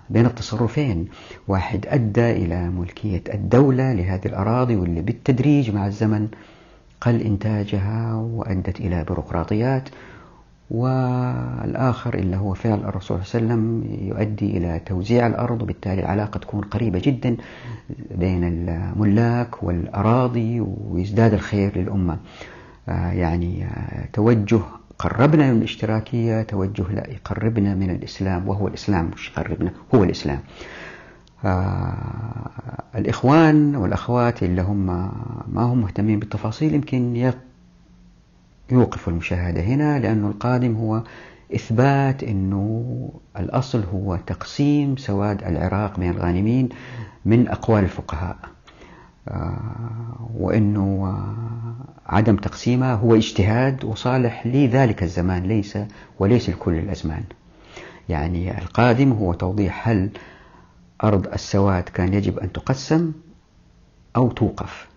بين 0.09 0.25
التصرفين. 0.25 1.07
واحد 1.47 1.85
أدى 1.87 2.31
إلى 2.31 2.69
ملكية 2.69 3.23
الدولة 3.33 3.93
لهذه 3.93 4.25
الأراضي 4.25 4.75
واللي 4.75 5.01
بالتدريج 5.01 5.71
مع 5.71 5.87
الزمن 5.87 6.27
قل 7.01 7.21
إنتاجها 7.21 8.13
وأدت 8.15 8.79
إلى 8.79 9.03
بيروقراطيات. 9.03 9.89
والآخر 10.71 12.13
اللي 12.13 12.37
هو 12.37 12.53
فعل 12.53 12.79
الرسول 12.79 13.25
صلى 13.25 13.41
الله 13.41 13.53
عليه 13.53 13.63
وسلم 13.63 13.83
يؤدي 14.07 14.57
إلى 14.57 14.81
توزيع 14.85 15.27
الأرض 15.27 15.61
وبالتالي 15.61 15.99
العلاقة 16.01 16.37
تكون 16.37 16.61
قريبة 16.61 17.01
جدا 17.03 17.37
بين 18.15 18.43
الملاك 18.43 19.63
والأراضي 19.63 20.59
ويزداد 20.61 21.33
الخير 21.33 21.77
للأمة. 21.77 22.17
آه، 22.89 23.11
يعني 23.11 23.65
آه، 23.65 24.05
توجه 24.13 24.61
قربنا 24.99 25.51
من 25.51 25.57
الاشتراكية 25.57 26.41
توجه 26.41 26.83
لا 26.93 27.09
يقربنا 27.09 27.75
من 27.75 27.89
الإسلام 27.89 28.47
وهو 28.49 28.67
الإسلام 28.67 29.11
مش 29.15 29.29
يقربنا 29.29 29.71
هو 29.95 30.03
الإسلام. 30.03 30.39
آه 31.45 32.49
الإخوان 32.95 33.75
والأخوات 33.75 34.43
اللي 34.43 34.61
هم 34.61 34.85
ما 35.47 35.61
هم 35.63 35.81
مهتمين 35.81 36.19
بالتفاصيل 36.19 36.73
يمكن 36.73 37.31
يوقفوا 38.71 39.13
المشاهدة 39.13 39.61
هنا 39.61 39.99
لأنه 39.99 40.27
القادم 40.27 40.75
هو 40.75 41.03
إثبات 41.55 42.23
أنه 42.23 43.09
الأصل 43.39 43.83
هو 43.93 44.15
تقسيم 44.27 44.97
سواد 44.97 45.43
العراق 45.43 45.99
بين 45.99 46.09
الغانمين 46.11 46.69
من 47.25 47.47
أقوال 47.47 47.83
الفقهاء. 47.83 48.37
وأنه 50.33 51.17
عدم 52.05 52.35
تقسيمها 52.35 52.93
هو 52.93 53.15
اجتهاد 53.15 53.83
وصالح 53.85 54.47
لذلك 54.47 55.03
الزمان 55.03 55.43
ليس 55.43 55.77
وليس 56.19 56.49
لكل 56.49 56.73
الأزمان. 56.73 57.23
يعني 58.09 58.57
القادم 58.57 59.11
هو 59.11 59.33
توضيح 59.33 59.89
هل 59.89 60.09
أرض 61.03 61.27
السواد 61.27 61.83
كان 61.83 62.13
يجب 62.13 62.39
أن 62.39 62.51
تقسم 62.51 63.11
أو 64.15 64.31
توقف. 64.31 64.87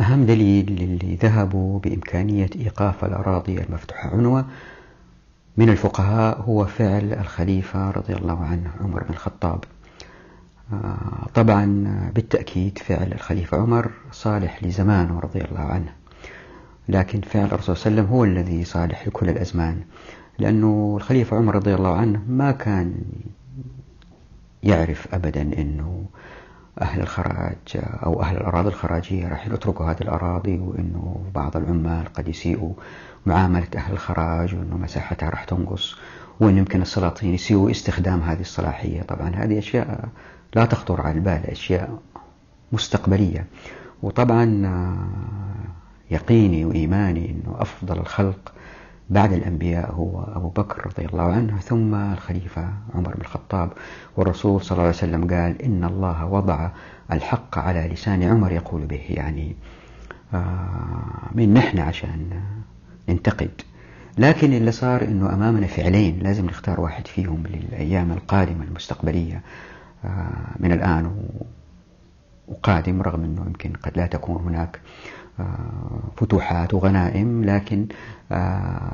أهم 0.00 0.26
دليل 0.26 0.72
للي 0.72 1.16
ذهبوا 1.16 1.80
بإمكانية 1.80 2.50
إيقاف 2.56 3.04
الأراضي 3.04 3.60
المفتوحة 3.60 4.10
عنوة 4.10 4.44
من 5.56 5.68
الفقهاء 5.68 6.40
هو 6.40 6.64
فعل 6.64 7.12
الخليفة 7.12 7.90
رضي 7.90 8.14
الله 8.14 8.44
عنه 8.44 8.70
عمر 8.80 9.02
بن 9.02 9.10
الخطاب. 9.10 9.64
آه، 9.64 9.79
طبعا 11.34 11.84
بالتأكيد 12.14 12.78
فعل 12.78 13.12
الخليفة 13.12 13.56
عمر 13.56 13.90
صالح 14.12 14.64
لزمانه 14.64 15.20
رضي 15.20 15.40
الله 15.40 15.60
عنه. 15.60 15.92
لكن 16.88 17.20
فعل 17.20 17.44
الرسول 17.44 17.76
صلى 17.76 17.86
الله 17.90 18.00
عليه 18.00 18.10
وسلم 18.10 18.16
هو 18.16 18.24
الذي 18.24 18.64
صالح 18.64 19.06
لكل 19.06 19.28
الأزمان. 19.28 19.80
لأنه 20.38 20.94
الخليفة 20.96 21.36
عمر 21.36 21.54
رضي 21.54 21.74
الله 21.74 21.96
عنه 21.96 22.22
ما 22.28 22.50
كان 22.50 22.94
يعرف 24.62 25.14
أبدا 25.14 25.42
أنه 25.42 26.04
أهل 26.80 27.00
الخراج 27.00 27.56
أو 27.76 28.22
أهل 28.22 28.36
الأراضي 28.36 28.68
الخراجية 28.68 29.28
راح 29.28 29.46
يتركوا 29.46 29.86
هذه 29.86 30.00
الأراضي 30.00 30.58
وأنه 30.58 31.24
بعض 31.34 31.56
العمال 31.56 32.12
قد 32.12 32.28
يسيئوا 32.28 32.72
معاملة 33.26 33.68
أهل 33.76 33.92
الخراج 33.92 34.54
وأنه 34.54 34.76
مساحتها 34.76 35.30
راح 35.30 35.44
تنقص 35.44 35.96
وأن 36.40 36.58
يمكن 36.58 36.82
السلاطين 36.82 37.34
يسيئوا 37.34 37.70
استخدام 37.70 38.20
هذه 38.20 38.40
الصلاحية. 38.40 39.02
طبعا 39.02 39.28
هذه 39.28 39.58
أشياء 39.58 40.08
لا 40.54 40.64
تخطر 40.64 41.00
على 41.00 41.14
البال 41.14 41.46
أشياء 41.46 41.98
مستقبلية. 42.72 43.46
وطبعا 44.02 44.44
يقيني 46.10 46.64
وإيماني 46.64 47.30
أنه 47.30 47.56
أفضل 47.58 47.98
الخلق 47.98 48.52
بعد 49.10 49.32
الأنبياء 49.32 49.92
هو 49.92 50.22
أبو 50.22 50.48
بكر 50.48 50.86
رضي 50.86 51.06
الله 51.06 51.32
عنه 51.32 51.58
ثم 51.58 51.94
الخليفة 51.94 52.68
عمر 52.94 53.14
بن 53.14 53.20
الخطاب. 53.20 53.70
والرسول 54.16 54.60
صلى 54.60 54.72
الله 54.72 54.82
عليه 54.82 54.96
وسلم 54.96 55.20
قال 55.30 55.62
إن 55.62 55.84
الله 55.84 56.26
وضع 56.26 56.70
الحق 57.12 57.58
على 57.58 57.88
لسان 57.88 58.22
عمر. 58.22 58.52
يقول 58.52 58.86
به 58.86 59.02
يعني 59.08 59.56
من 61.34 61.54
نحن 61.54 61.78
عشان 61.78 62.40
ننتقد. 63.08 63.50
لكن 64.18 64.52
اللي 64.52 64.72
صار 64.72 65.02
إنه 65.02 65.34
أمامنا 65.34 65.66
فعلين 65.66 66.18
لازم 66.18 66.46
نختار 66.46 66.80
واحد 66.80 67.06
فيهم 67.06 67.42
للأيام 67.46 68.12
القادمة 68.12 68.64
المستقبلية. 68.64 69.42
من 70.60 70.72
الآن 70.72 71.28
وقادم 72.48 73.02
رغم 73.02 73.24
إنه 73.24 73.42
يمكن 73.46 73.72
قد 73.72 73.96
لا 73.96 74.06
تكون 74.06 74.36
هناك 74.42 74.80
فتوحات 76.16 76.74
وغنائم 76.74 77.44
لكن 77.44 77.86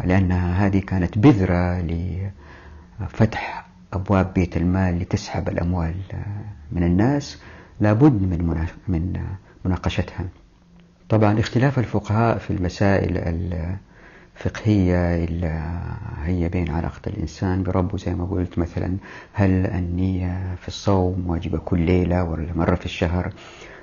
لانها 0.04 0.66
هذه 0.66 0.78
كانت 0.78 1.18
بذرة 1.18 1.80
لفتح 3.00 3.66
أبواب 3.92 4.34
بيت 4.34 4.56
المال 4.56 4.98
لتسحب 4.98 5.48
الأموال 5.48 5.94
من 6.72 6.82
الناس 6.82 7.42
لابد 7.80 8.22
من 8.22 8.66
من 8.88 9.22
مناقشتها. 9.64 10.24
طبعا 11.08 11.40
اختلاف 11.40 11.78
الفقهاء 11.78 12.38
في 12.38 12.50
المسائل 12.50 13.18
الفقهية 14.36 15.24
اللي 15.24 15.80
هي 16.24 16.48
بين 16.48 16.70
علاقة 16.70 17.00
الإنسان 17.06 17.62
بربه 17.62 17.98
زي 17.98 18.14
ما 18.14 18.24
قلت 18.24 18.58
مثلا 18.58 18.96
هل 19.32 19.50
النية 19.66 20.54
في 20.54 20.68
الصوم 20.68 21.24
واجبة 21.26 21.58
كل 21.58 21.80
ليلة 21.80 22.24
ولا 22.24 22.52
مرة 22.54 22.74
في 22.74 22.84
الشهر؟ 22.84 23.32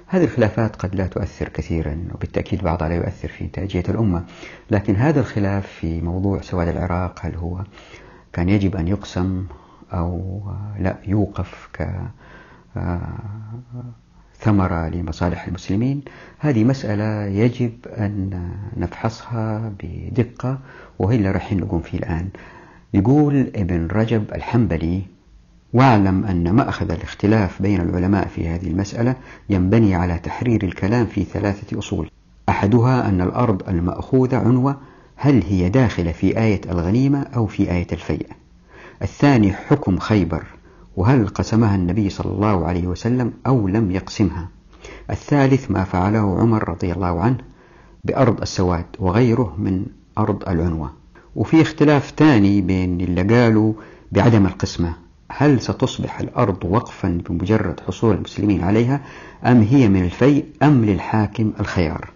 هذه 0.07 0.23
الخلافات 0.23 0.75
قد 0.75 0.95
لا 0.95 1.07
تؤثر 1.07 1.49
كثيرا 1.49 2.07
وبالتأكيد 2.15 2.63
بعضها 2.63 2.89
لا 2.89 2.95
يؤثر 2.95 3.27
في 3.27 3.43
إنتاجية 3.43 3.83
الأمة. 3.89 4.25
لكن 4.71 4.95
هذا 4.95 5.19
الخلاف 5.19 5.67
في 5.67 6.01
موضوع 6.01 6.41
سواد 6.41 6.67
العراق 6.67 7.19
هل 7.21 7.35
هو 7.35 7.63
كان 8.33 8.49
يجب 8.49 8.75
أن 8.75 8.87
يقسم 8.87 9.45
أو 9.93 10.41
لا 10.79 10.97
يوقف 11.07 11.69
ك 11.73 11.87
ثمرة 14.43 14.89
لمصالح 14.89 15.47
المسلمين. 15.47 16.01
هذه 16.39 16.63
مسألة 16.63 17.25
يجب 17.25 17.71
أن 17.87 18.49
نفحصها 18.77 19.71
بدقة 19.83 20.59
وهي 20.99 21.15
اللي 21.15 21.31
راح 21.31 21.53
نقوم 21.53 21.81
فيه 21.81 21.97
الآن. 21.97 22.29
يقول 22.93 23.51
ابن 23.55 23.87
رجب 23.87 24.23
الحنبلي 24.35 25.01
واعلم 25.73 26.25
أن 26.25 26.51
مأخذ 26.51 26.91
الاختلاف 26.91 27.61
بين 27.61 27.81
العلماء 27.81 28.27
في 28.27 28.47
هذه 28.47 28.67
المسألة 28.67 29.15
ينبني 29.49 29.95
على 29.95 30.19
تحرير 30.19 30.63
الكلام 30.63 31.05
في 31.05 31.23
ثلاثة 31.23 31.79
أصول. 31.79 32.09
أحدها 32.49 33.09
أن 33.09 33.21
الأرض 33.21 33.69
المأخوذة 33.69 34.37
عنوة 34.37 34.77
هل 35.15 35.43
هي 35.43 35.69
داخلة 35.69 36.11
في 36.11 36.39
آية 36.39 36.61
الغنيمة 36.69 37.21
أو 37.35 37.45
في 37.45 37.71
آية 37.71 37.87
الفيء؟ 37.91 38.27
الثاني 39.01 39.53
حكم 39.53 39.97
خيبر 39.99 40.43
وهل 40.95 41.27
قسمها 41.27 41.75
النبي 41.75 42.09
صلى 42.09 42.31
الله 42.31 42.65
عليه 42.65 42.87
وسلم 42.87 43.33
أو 43.47 43.67
لم 43.67 43.91
يقسمها؟ 43.91 44.49
الثالث 45.09 45.71
ما 45.71 45.83
فعله 45.83 46.39
عمر 46.39 46.69
رضي 46.69 46.91
الله 46.91 47.21
عنه 47.21 47.37
بأرض 48.03 48.41
السواد 48.41 48.85
وغيره 48.99 49.55
من 49.57 49.85
أرض 50.17 50.49
العنوة. 50.49 50.91
وفي 51.35 51.61
اختلاف 51.61 52.13
ثاني 52.17 52.61
بين 52.61 53.01
اللي 53.01 53.21
قالوا 53.21 53.73
بعدم 54.11 54.45
القسمة 54.45 54.93
هل 55.31 55.61
ستصبح 55.61 56.19
الأرض 56.19 56.65
وقفا 56.65 57.21
بمجرد 57.29 57.79
حصول 57.79 58.15
المسلمين 58.15 58.63
عليها 58.63 59.01
أم 59.45 59.61
هي 59.61 59.89
من 59.89 60.03
الفيء 60.03 60.45
أم 60.63 60.85
للحاكم 60.85 61.53
الخيار؟ 61.59 62.09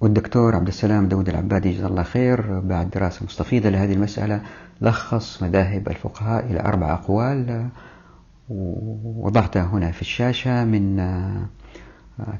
والدكتور 0.00 0.56
عبد 0.56 0.68
السلام 0.68 1.08
داود 1.08 1.28
العبادي 1.28 1.72
جزاه 1.72 1.86
الله 1.88 2.02
خير 2.02 2.60
بعد 2.60 2.90
دراسة 2.90 3.24
مستفيضة 3.24 3.68
لهذه 3.68 3.92
المسألة 3.92 4.40
لخص 4.80 5.42
مذاهب 5.42 5.88
الفقهاء 5.88 6.46
إلى 6.46 6.60
أربع 6.60 6.94
أقوال. 6.94 7.68
ووضعتها 8.48 9.62
هنا 9.62 9.90
في 9.90 10.02
الشاشة 10.02 10.64
من 10.64 11.02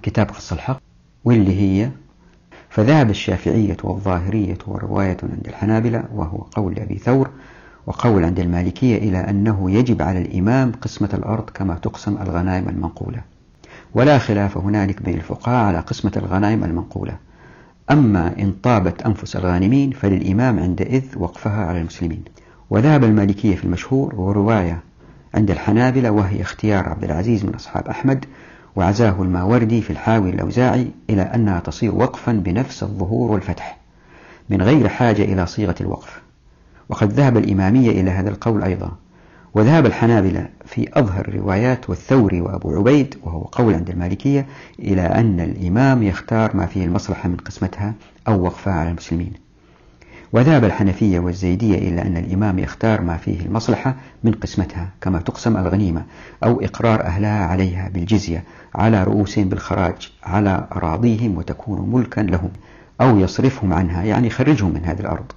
كتاب 0.03 0.29
قص 0.29 0.53
الحق 0.53 0.81
واللي 1.25 1.61
هي 1.61 1.91
فذهب 2.69 3.11
الشافعية 3.11 3.77
والظاهرية 3.85 4.59
ورواية 4.67 5.17
عند 5.23 5.47
الحنابلة 5.49 6.05
وهو 6.15 6.39
قول 6.39 6.79
أبي 6.79 6.99
ثور 6.99 7.31
وقول 7.87 8.25
عند 8.25 8.41
المالكية 8.41 8.97
إلى 8.97 9.19
أنه 9.19 9.71
يجب 9.71 10.03
على 10.03 10.19
الإمام 10.19 10.73
قسمة 10.73 11.09
الأرض 11.15 11.51
كما 11.51 11.75
تقسم 11.75 12.17
الغنائم 12.23 12.69
المنقولة. 12.69 13.21
ولا 13.95 14.19
خلاف 14.19 14.59
هنالك 14.59 15.03
بين 15.03 15.15
الفقهاء 15.15 15.65
على 15.65 15.79
قسمة 15.79 16.13
الغنائم 16.17 16.65
المنقولة. 16.65 17.17
أما 17.91 18.39
إن 18.39 18.53
طابت 18.63 19.03
أنفس 19.03 19.37
الغانمين 19.37 19.91
فللإمام 19.91 20.59
عندئذ 20.59 21.05
وقفها 21.19 21.67
على 21.67 21.81
المسلمين. 21.81 22.25
وذهب 22.71 23.05
المالكية 23.05 23.57
في 23.57 23.65
المشهور 23.65 24.15
ورواية 24.15 24.81
عند 25.35 25.51
الحنابلة 25.51 26.11
وهي 26.11 26.43
اختيار 26.43 26.89
عبد 26.89 27.05
العزيز 27.05 27.45
من 27.45 27.55
أصحاب 27.55 27.89
أحمد 27.89 28.25
وعزاه 28.77 29.23
الماوردي 29.23 29.83
في 29.83 29.91
الحاوي 29.91 30.31
الأوزاعي 30.31 30.91
إلى 31.11 31.23
أنها 31.23 31.61
تصير 31.61 31.95
وقفا 31.95 32.33
بنفس 32.33 32.83
الظهور 32.83 33.33
والفتح 33.33 33.79
من 34.51 34.63
غير 34.63 34.89
حاجة 34.89 35.23
إلى 35.23 35.47
صيغة 35.47 35.75
الوقف. 35.81 36.21
وقد 36.89 37.13
ذهب 37.13 37.37
الإمامية 37.37 37.91
إلى 37.91 38.11
هذا 38.11 38.31
القول 38.31 38.63
أيضا. 38.63 38.93
وذهب 39.55 39.87
الحنابلة 39.87 40.49
في 40.65 40.89
أظهر 40.99 41.29
الروايات 41.29 41.91
والثوري 41.91 42.41
وأبو 42.41 42.77
عبيد 42.77 43.15
وهو 43.23 43.43
قول 43.43 43.75
عند 43.75 43.91
المالكية 43.91 44.47
إلى 44.79 45.03
أن 45.03 45.41
الإمام 45.41 46.03
يختار 46.03 46.57
ما 46.57 46.67
فيه 46.67 46.85
المصلحة 46.85 47.29
من 47.29 47.37
قسمتها 47.37 47.95
أو 48.29 48.43
وقفها 48.43 48.73
على 48.73 48.91
المسلمين. 48.91 49.46
وذهب 50.33 50.65
الحنفية 50.65 51.19
والزيدية 51.19 51.79
إلى 51.79 52.03
أن 52.03 52.17
الإمام 52.17 52.59
يختار 52.59 53.01
ما 53.01 53.17
فيه 53.17 53.41
المصلحة 53.41 53.95
من 54.25 54.33
قسمتها 54.33 54.91
كما 55.01 55.19
تقسم 55.19 55.57
الغنيمة 55.57 56.05
أو 56.45 56.61
إقرار 56.61 57.05
أهلها 57.05 57.47
عليها 57.47 57.89
بالجزية 57.89 58.45
على 58.75 59.05
رؤوسهم 59.05 59.49
بالخراج 59.49 60.13
على 60.25 60.67
أراضيهم 60.73 61.37
وتكون 61.39 61.91
ملكا 61.93 62.21
لهم 62.21 62.51
أو 63.01 63.19
يصرفهم 63.19 63.73
عنها 63.73 64.03
يعني 64.03 64.27
يخرجهم 64.27 64.75
من 64.75 64.85
هذه 64.85 65.01
الأرض. 65.01 65.33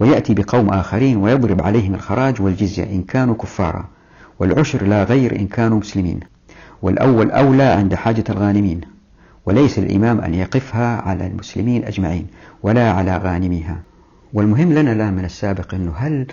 ويأتي 0.00 0.34
بقوم 0.34 0.68
آخرين 0.68 1.16
ويضرب 1.16 1.62
عليهم 1.62 1.94
الخراج 1.94 2.42
والجزية 2.42 2.84
إن 2.84 3.02
كانوا 3.02 3.34
كفارا. 3.34 3.88
والعشر 4.38 4.82
لا 4.86 5.04
غير 5.04 5.36
إن 5.40 5.46
كانوا 5.46 5.78
مسلمين. 5.78 6.20
والأول 6.82 7.30
أولى 7.30 7.62
عند 7.62 7.94
حاجة 7.94 8.24
الغانمين. 8.30 8.80
وليس 9.46 9.78
الإمام 9.78 10.20
أن 10.20 10.34
يقفها 10.34 11.00
على 11.00 11.26
المسلمين 11.26 11.84
أجمعين 11.84 12.26
ولا 12.62 12.90
على 12.92 13.16
غانميها. 13.16 13.91
والمهم 14.32 14.72
لنا 14.72 14.92
الآن 14.92 15.14
من 15.14 15.24
السابق 15.24 15.74
أنه 15.74 15.92
هل 15.96 16.26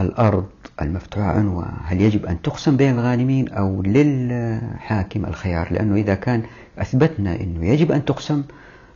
الأرض 0.00 0.46
المفتوحة 0.82 1.26
عنوة 1.26 1.66
هل 1.84 2.00
يجب 2.00 2.26
أن 2.26 2.42
تقسم 2.42 2.76
بين 2.76 2.94
الغانمين 2.94 3.48
أو 3.48 3.82
للحاكم 3.82 5.24
الخيار؟ 5.24 5.72
لأنه 5.72 5.94
إذا 5.94 6.14
كان 6.14 6.42
أثبتنا 6.78 7.40
أنه 7.40 7.66
يجب 7.66 7.92
أن 7.92 8.04
تقسم 8.04 8.42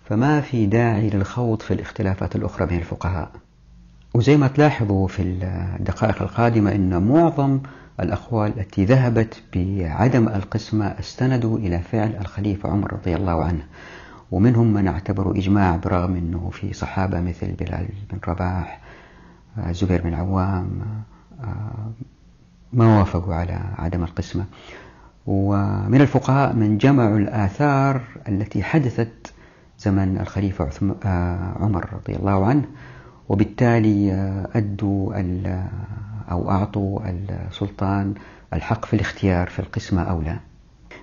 فما 0.09 0.41
في 0.41 0.67
داعي 0.67 1.11
للخوض 1.11 1.63
في 1.63 1.75
الاختلافات 1.75 2.37
الأخرى 2.37 2.67
بين 2.67 2.79
الفقهاء. 2.79 3.31
وزي 4.15 4.37
ما 4.37 4.49
تلاحظوا 4.49 5.09
في 5.09 5.23
الدقائق 5.23 6.23
القادمة 6.23 6.75
أن 6.75 7.03
معظم 7.03 7.61
الأقوال 8.01 8.53
التي 8.59 8.85
ذهبت 8.85 9.43
بعدم 9.55 10.29
القسمة 10.29 10.87
استندوا 10.87 11.59
إلى 11.59 11.79
فعل 11.79 12.17
الخليفة 12.21 12.69
عمر 12.69 12.93
رضي 12.93 13.17
الله 13.17 13.45
عنه. 13.45 13.65
ومنهم 14.33 14.73
من 14.73 14.89
اعتبروا 14.89 15.37
إجماع 15.37 15.77
برغم 15.77 16.17
أنه 16.17 16.51
في 16.53 16.73
صحابة 16.73 17.21
مثل 17.21 17.53
بلال 17.53 17.89
بن 18.11 18.19
رباح 18.29 18.81
آه، 19.59 19.73
زبير 19.73 20.03
بن 20.03 20.15
عوام 20.15 20.81
آه، 21.41 21.91
ما 22.73 22.99
وافقوا 22.99 23.35
على 23.35 23.61
عدم 23.79 24.03
القسمة. 24.05 24.45
ومن 25.27 26.01
الفقهاء 26.01 26.53
من 26.53 26.79
جمعوا 26.79 27.19
الآثار 27.19 28.01
التي 28.29 28.63
حدثت 28.63 29.33
زمن 29.79 30.19
الخليفة 30.21 30.95
آه، 31.05 31.53
عمر 31.61 31.89
رضي 31.93 32.17
الله 32.17 32.47
عنه 32.47 32.65
وبالتالي 33.29 34.13
أدوا 34.55 35.15
أو 36.31 36.51
أعطوا 36.51 37.01
السلطان 37.05 38.15
الحق 38.53 38.85
في 38.85 38.95
الاختيار 38.95 39.49
في 39.49 39.59
القسمة 39.59 40.03
أو 40.03 40.23
لا. 40.23 40.52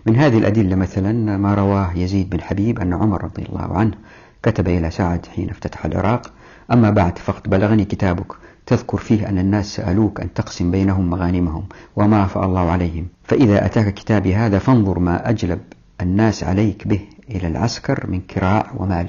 من 0.05 0.15
هذه 0.15 0.37
الأدلة 0.37 0.75
مثلا 0.75 1.37
ما 1.37 1.53
رواه 1.53 1.97
يزيد 1.97 2.29
بن 2.29 2.41
حبيب 2.41 2.79
أن 2.79 2.93
عمر 2.93 3.23
رضي 3.23 3.43
الله 3.49 3.77
عنه 3.77 3.91
كتب 4.43 4.67
إلى 4.67 4.91
سعد 4.91 5.25
حين 5.25 5.49
افتتح 5.49 5.85
العراق 5.85 6.31
أما 6.71 6.89
بعد 6.89 7.17
فقد 7.17 7.49
بلغني 7.49 7.85
كتابك 7.85 8.33
تذكر 8.65 8.97
فيه 8.97 9.29
أن 9.29 9.39
الناس 9.39 9.75
سألوك 9.75 10.21
أن 10.21 10.33
تقسم 10.33 10.71
بينهم 10.71 11.09
مغانمهم 11.09 11.63
وما 11.95 12.25
أفاء 12.25 12.45
الله 12.45 12.71
عليهم. 12.71 13.07
فإذا 13.23 13.65
أتاك 13.65 13.93
كتابي 13.93 14.35
هذا 14.35 14.59
فانظر 14.59 14.99
ما 14.99 15.29
أجلب 15.29 15.59
الناس 16.01 16.43
عليك 16.43 16.87
به 16.87 16.99
إلى 17.29 17.47
العسكر 17.47 18.07
من 18.09 18.21
كراع 18.21 18.71
ومال. 18.77 19.07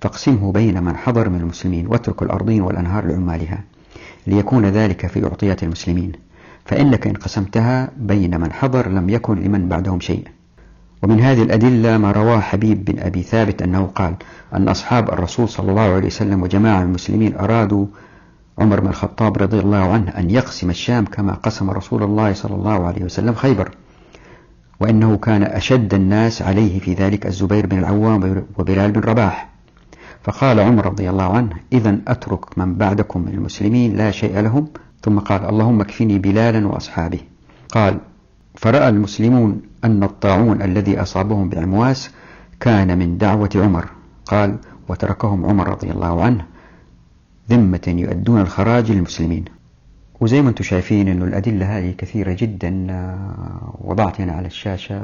فاقسمه 0.00 0.52
بين 0.52 0.82
من 0.82 0.96
حضر 0.96 1.28
من 1.28 1.40
المسلمين 1.40 1.86
واترك 1.86 2.22
الأرضين 2.22 2.62
والأنهار 2.62 3.06
لعمالها 3.06 3.64
ليكون 4.26 4.66
ذلك 4.66 5.06
في 5.06 5.24
أعطيات 5.24 5.62
المسلمين. 5.62 6.12
فإنك 6.64 7.06
إن 7.06 7.12
قسمتها 7.12 7.90
بين 7.96 8.40
من 8.40 8.52
حضر 8.52 8.88
لم 8.88 9.10
يكن 9.10 9.40
لمن 9.40 9.68
بعدهم 9.68 10.00
شيء 10.00 10.24
ومن 11.02 11.20
هذه 11.20 11.42
الأدلة 11.42 11.98
ما 11.98 12.12
رواه 12.12 12.40
حبيب 12.40 12.84
بن 12.84 12.98
أبي 12.98 13.22
ثابت 13.22 13.62
أنه 13.62 13.86
قال 13.86 14.14
أن 14.54 14.68
أصحاب 14.68 15.08
الرسول 15.08 15.48
صلى 15.48 15.70
الله 15.70 15.82
عليه 15.82 16.06
وسلم 16.06 16.42
وجماعة 16.42 16.82
المسلمين 16.82 17.36
أرادوا 17.36 17.86
عمر 18.58 18.80
بن 18.80 18.88
الخطاب 18.88 19.38
رضي 19.38 19.58
الله 19.58 19.92
عنه 19.92 20.10
أن 20.10 20.30
يقسم 20.30 20.70
الشام 20.70 21.04
كما 21.04 21.32
قسم 21.32 21.70
رسول 21.70 22.02
الله 22.02 22.32
صلى 22.32 22.54
الله 22.54 22.86
عليه 22.86 23.04
وسلم 23.04 23.34
خيبر 23.34 23.70
وإنه 24.80 25.16
كان 25.16 25.42
أشد 25.42 25.94
الناس 25.94 26.42
عليه 26.42 26.80
في 26.80 26.94
ذلك 26.94 27.26
الزبير 27.26 27.66
بن 27.66 27.78
العوام 27.78 28.44
وبلال 28.58 28.92
بن 28.92 29.00
رباح. 29.00 29.48
فقال 30.22 30.60
عمر 30.60 30.86
رضي 30.86 31.10
الله 31.10 31.36
عنه 31.36 31.50
إذا 31.72 31.98
أترك 32.08 32.58
من 32.58 32.74
بعدكم 32.74 33.20
من 33.20 33.28
المسلمين 33.34 33.96
لا 33.96 34.10
شيء 34.10 34.40
لهم 34.40 34.68
ثم 35.02 35.18
قال 35.18 35.44
اللهم 35.44 35.80
اكفني 35.80 36.18
بلالا 36.18 36.66
وأصحابه. 36.66 37.20
قال 37.68 37.98
فرأى 38.54 38.88
المسلمون 38.88 39.62
أن 39.84 40.02
الطاعون 40.02 40.62
الذي 40.62 41.02
أصابهم 41.02 41.48
بعمواس 41.48 42.10
كان 42.60 42.98
من 42.98 43.18
دعوة 43.18 43.50
عمر. 43.56 43.84
قال 44.26 44.56
وتركهم 44.88 45.46
عمر 45.46 45.68
رضي 45.68 45.90
الله 45.90 46.24
عنه 46.24 46.44
ذمة 47.50 47.80
يؤدون 47.88 48.40
الخراج 48.40 48.92
للمسلمين. 48.92 49.44
وزي 50.20 50.42
ما 50.42 50.48
أنتم 50.48 50.64
شايفين 50.64 51.08
إنه 51.08 51.24
الأدلة 51.24 51.78
هذه 51.78 51.94
كثيرة 51.98 52.36
جدا 52.38 52.70
وضعت 53.80 54.20
هنا 54.20 54.32
على 54.32 54.46
الشاشة 54.46 55.02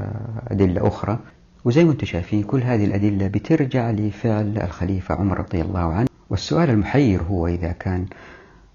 أدلة 0.49 0.89
أخرى. 0.89 1.19
وزي 1.65 1.85
ما 1.85 1.93
أنتم 1.93 2.07
شايفين 2.07 2.43
كل 2.43 2.63
هذه 2.63 2.85
الأدلة 2.85 3.27
بترجع 3.27 3.91
لفعل 3.91 4.59
الخليفة 4.59 5.15
عمر 5.15 5.39
رضي 5.39 5.61
الله 5.61 5.93
عنه. 5.93 6.09
والسؤال 6.31 6.71
المحير 6.71 7.23
هو 7.23 7.47
إذا 7.47 7.73
كان 7.73 8.05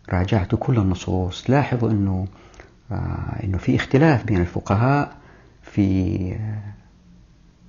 راجعت 0.09 0.55
كل 0.55 0.77
النصوص. 0.77 1.49
لاحظوا 1.49 1.91
أنه 1.91 2.27
آه، 2.91 3.43
أنه 3.43 3.57
في 3.57 3.75
اختلاف 3.75 4.23
بين 4.25 4.41
الفقهاء 4.41 5.15
في 5.61 6.31
آه، 6.33 6.73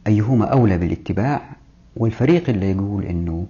أيهما 0.07 0.44
أولى 0.44 0.79
بالاتباع 0.79 1.51
والفريق 1.97 2.49
اللي 2.49 2.70
يقول 2.70 3.05
أنه 3.05 3.47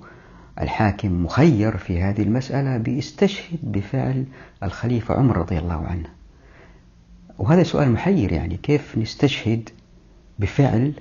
الحاكم 0.60 1.24
مخير 1.24 1.76
في 1.76 2.02
هذه 2.02 2.22
المسألة 2.22 2.76
بيستشهد 2.76 3.58
بفعل 3.62 4.24
الخليفة 4.62 5.14
عمر 5.14 5.36
رضي 5.36 5.58
الله 5.58 5.86
عنه. 5.86 6.08
وهذا 7.38 7.62
سؤال 7.62 7.90
محير 7.90 8.32
يعني 8.32 8.56
كيف 8.56 8.98
نستشهد 8.98 9.68
بفعل 10.38 10.92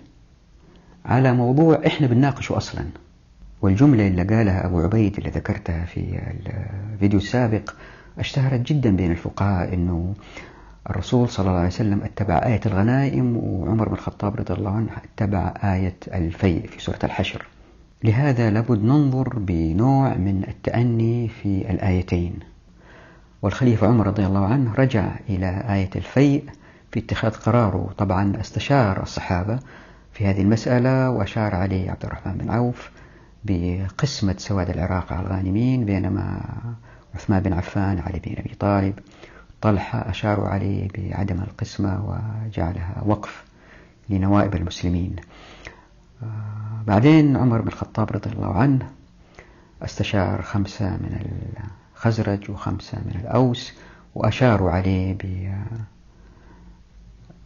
على 1.06 1.34
موضوع 1.34 1.82
إحنا 1.88 2.08
بنناقشه 2.08 2.58
أصلا؟ 2.58 2.86
والجملة 3.64 4.08
اللي 4.08 4.24
قالها 4.24 4.66
أبو 4.66 4.80
عبيد 4.80 5.18
اللي 5.18 5.30
ذكرتها 5.30 5.86
في 5.86 6.20
الفيديو 6.94 7.20
السابق 7.20 7.70
اشتهرت 8.20 8.60
جدا 8.60 8.96
بين 8.96 9.12
الفقهاء 9.12 9.74
أنه 9.74 10.14
الرسول 10.90 11.30
صلى 11.30 11.48
الله 11.48 11.58
عليه 11.58 11.68
وسلم 11.68 12.02
اتبع 12.04 12.36
آية 12.46 12.60
الغنائم 12.66 13.38
وعمر 13.38 13.88
بن 13.88 13.94
الخطاب 13.94 14.36
رضي 14.36 14.54
الله 14.54 14.72
عنه 14.72 14.90
اتبع 15.04 15.54
آية 15.64 15.96
الفيء 16.14 16.68
في 16.68 16.82
سورة 16.82 17.00
الحشر. 17.04 17.46
لهذا 18.04 18.50
لابد 18.50 18.84
ننظر 18.84 19.40
بنوع 19.40 20.14
من 20.14 20.44
التأني 20.48 21.28
في 21.28 21.72
الآيتين. 21.72 22.34
والخليفة 23.42 23.88
عمر 23.88 24.08
رضي 24.08 24.26
الله 24.26 24.46
عنه 24.46 24.74
رجع 24.74 25.06
إلى 25.30 25.64
آية 25.70 25.90
الفيء 25.96 26.44
في 26.92 27.00
اتخاذ 27.00 27.32
قراره. 27.32 27.94
طبعا 27.98 28.34
استشار 28.42 29.04
الصحابة 29.04 29.60
في 30.14 30.26
هذه 30.26 30.42
المسألة 30.42 31.10
وأشار 31.10 31.56
عليه 31.56 31.92
عبد 31.92 32.06
الرحمن 32.06 32.38
بن 32.38 32.50
عوف. 32.50 32.92
بقسمة 33.46 34.36
سواد 34.38 34.70
العراق 34.70 35.14
على 35.14 35.28
الغانمين 35.28 35.86
بينما 35.86 36.42
عثمان 37.16 37.40
بن 37.44 37.54
عفان 37.54 38.00
علي 38.00 38.20
بن 38.20 38.36
أبي 38.38 38.56
طالب 38.60 39.00
طلحة 39.62 40.10
أشاروا 40.10 40.48
عليه 40.48 40.88
بعدم 40.98 41.40
القسمة 41.42 42.06
وجعلها 42.46 43.04
وقف 43.06 43.44
لنوائب 44.10 44.56
المسلمين. 44.56 45.16
آه، 46.24 46.84
بعدين 46.88 47.38
عمر 47.38 47.62
بن 47.62 47.68
الخطاب 47.68 48.12
رضي 48.12 48.30
الله 48.30 48.54
عنه 48.54 48.90
استشار 49.82 50.42
خمسة 50.42 50.90
من 50.90 51.20
الخزرج 51.96 52.52
وخمسة 52.52 52.98
من 52.98 53.20
الأوس 53.22 53.74
وأشاروا 54.16 54.72
عليه 54.72 55.18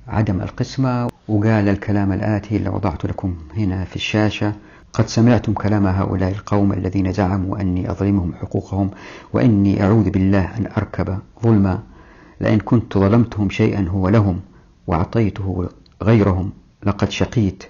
بعدم 0.08 0.42
القسمة 0.42 1.08
وقال 1.28 1.70
الكلام 1.70 2.12
الآتي 2.12 2.58
اللي 2.58 2.70
وضعت 2.70 3.06
لكم 3.06 3.38
هنا 3.58 3.84
في 3.86 3.96
الشاشة. 3.96 4.54
قد 4.93 5.08
سمعتم 5.08 5.54
كلام 5.54 5.88
هؤلاء 5.88 6.32
القوم 6.32 6.73
الذين 6.73 7.12
زعموا 7.12 7.62
أني 7.62 7.91
أظلمهم 7.91 8.34
حقوقهم 8.34 8.91
وإني 9.34 9.84
أعوذ 9.84 10.10
بالله 10.10 10.58
أن 10.58 10.67
أركب 10.78 11.19
ظلما. 11.43 11.84
لئن 12.41 12.60
كنت 12.60 12.97
ظلمتهم 12.97 13.50
شيئا 13.50 13.88
هو 13.89 14.10
لهم 14.10 14.39
وأعطيته 14.88 15.69
غيرهم 16.04 16.52
لقد 16.86 17.10
شقيت. 17.10 17.63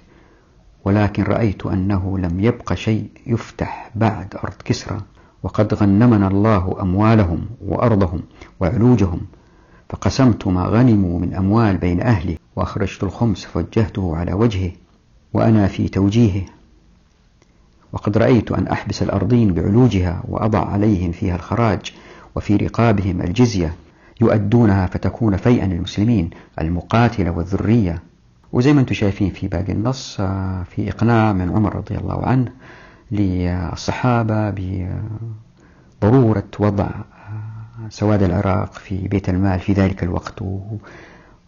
ولكن 0.84 1.22
رأيت 1.22 1.66
أنه 1.66 2.18
لم 2.18 2.40
يبق 2.40 2.74
شيء 2.74 3.10
يفتح 3.26 3.90
بعد 3.94 4.34
أرض 4.44 4.54
كسرى. 4.64 5.00
وقد 5.42 5.74
غنمنا 5.74 6.28
الله 6.28 6.76
أموالهم 6.80 7.46
وأرضهم 7.66 8.22
وعلوجهم. 8.60 9.20
فقسمت 9.88 10.46
ما 10.46 10.64
غنموا 10.64 11.20
من 11.20 11.34
أموال 11.34 11.76
بين 11.76 12.00
أهلي. 12.00 12.38
وأخرجت 12.56 13.02
الخمس 13.02 13.44
فوجهته 13.44 14.16
على 14.16 14.32
وجهه. 14.32 14.72
وأنا 15.34 15.66
في 15.66 15.88
توجيهه. 15.88 16.57
وقد 17.92 18.18
رأيت 18.18 18.52
أن 18.52 18.66
أحبس 18.66 19.02
الأرضين 19.02 19.54
بعلوجها 19.54 20.22
وأضع 20.28 20.70
عليهم 20.70 21.12
فيها 21.12 21.36
الخراج 21.36 21.92
وفي 22.36 22.56
رقابهم 22.56 23.20
الجزية 23.22 23.74
يؤدونها 24.20 24.86
فتكون 24.86 25.36
فيئا 25.36 25.66
للمسلمين 25.66 26.30
المقاتلة 26.60 27.30
والذرية. 27.30 28.02
وزي 28.52 28.72
ما 28.72 28.80
أنتم 28.80 28.94
شايفين 28.94 29.30
في 29.30 29.48
باقي 29.48 29.72
النص 29.72 30.16
آه، 30.20 30.62
في 30.62 30.90
إقناع 30.90 31.32
من 31.32 31.50
عمر 31.50 31.76
رضي 31.76 31.98
الله 31.98 32.26
عنه 32.26 32.52
للصحابة 33.10 34.54
بضرورة 36.00 36.48
وضع 36.58 36.84
آه، 36.84 37.88
سواد 37.88 38.22
العراق 38.22 38.72
في 38.72 39.08
بيت 39.08 39.28
المال 39.28 39.60
في 39.60 39.72
ذلك 39.72 40.02
الوقت 40.02 40.42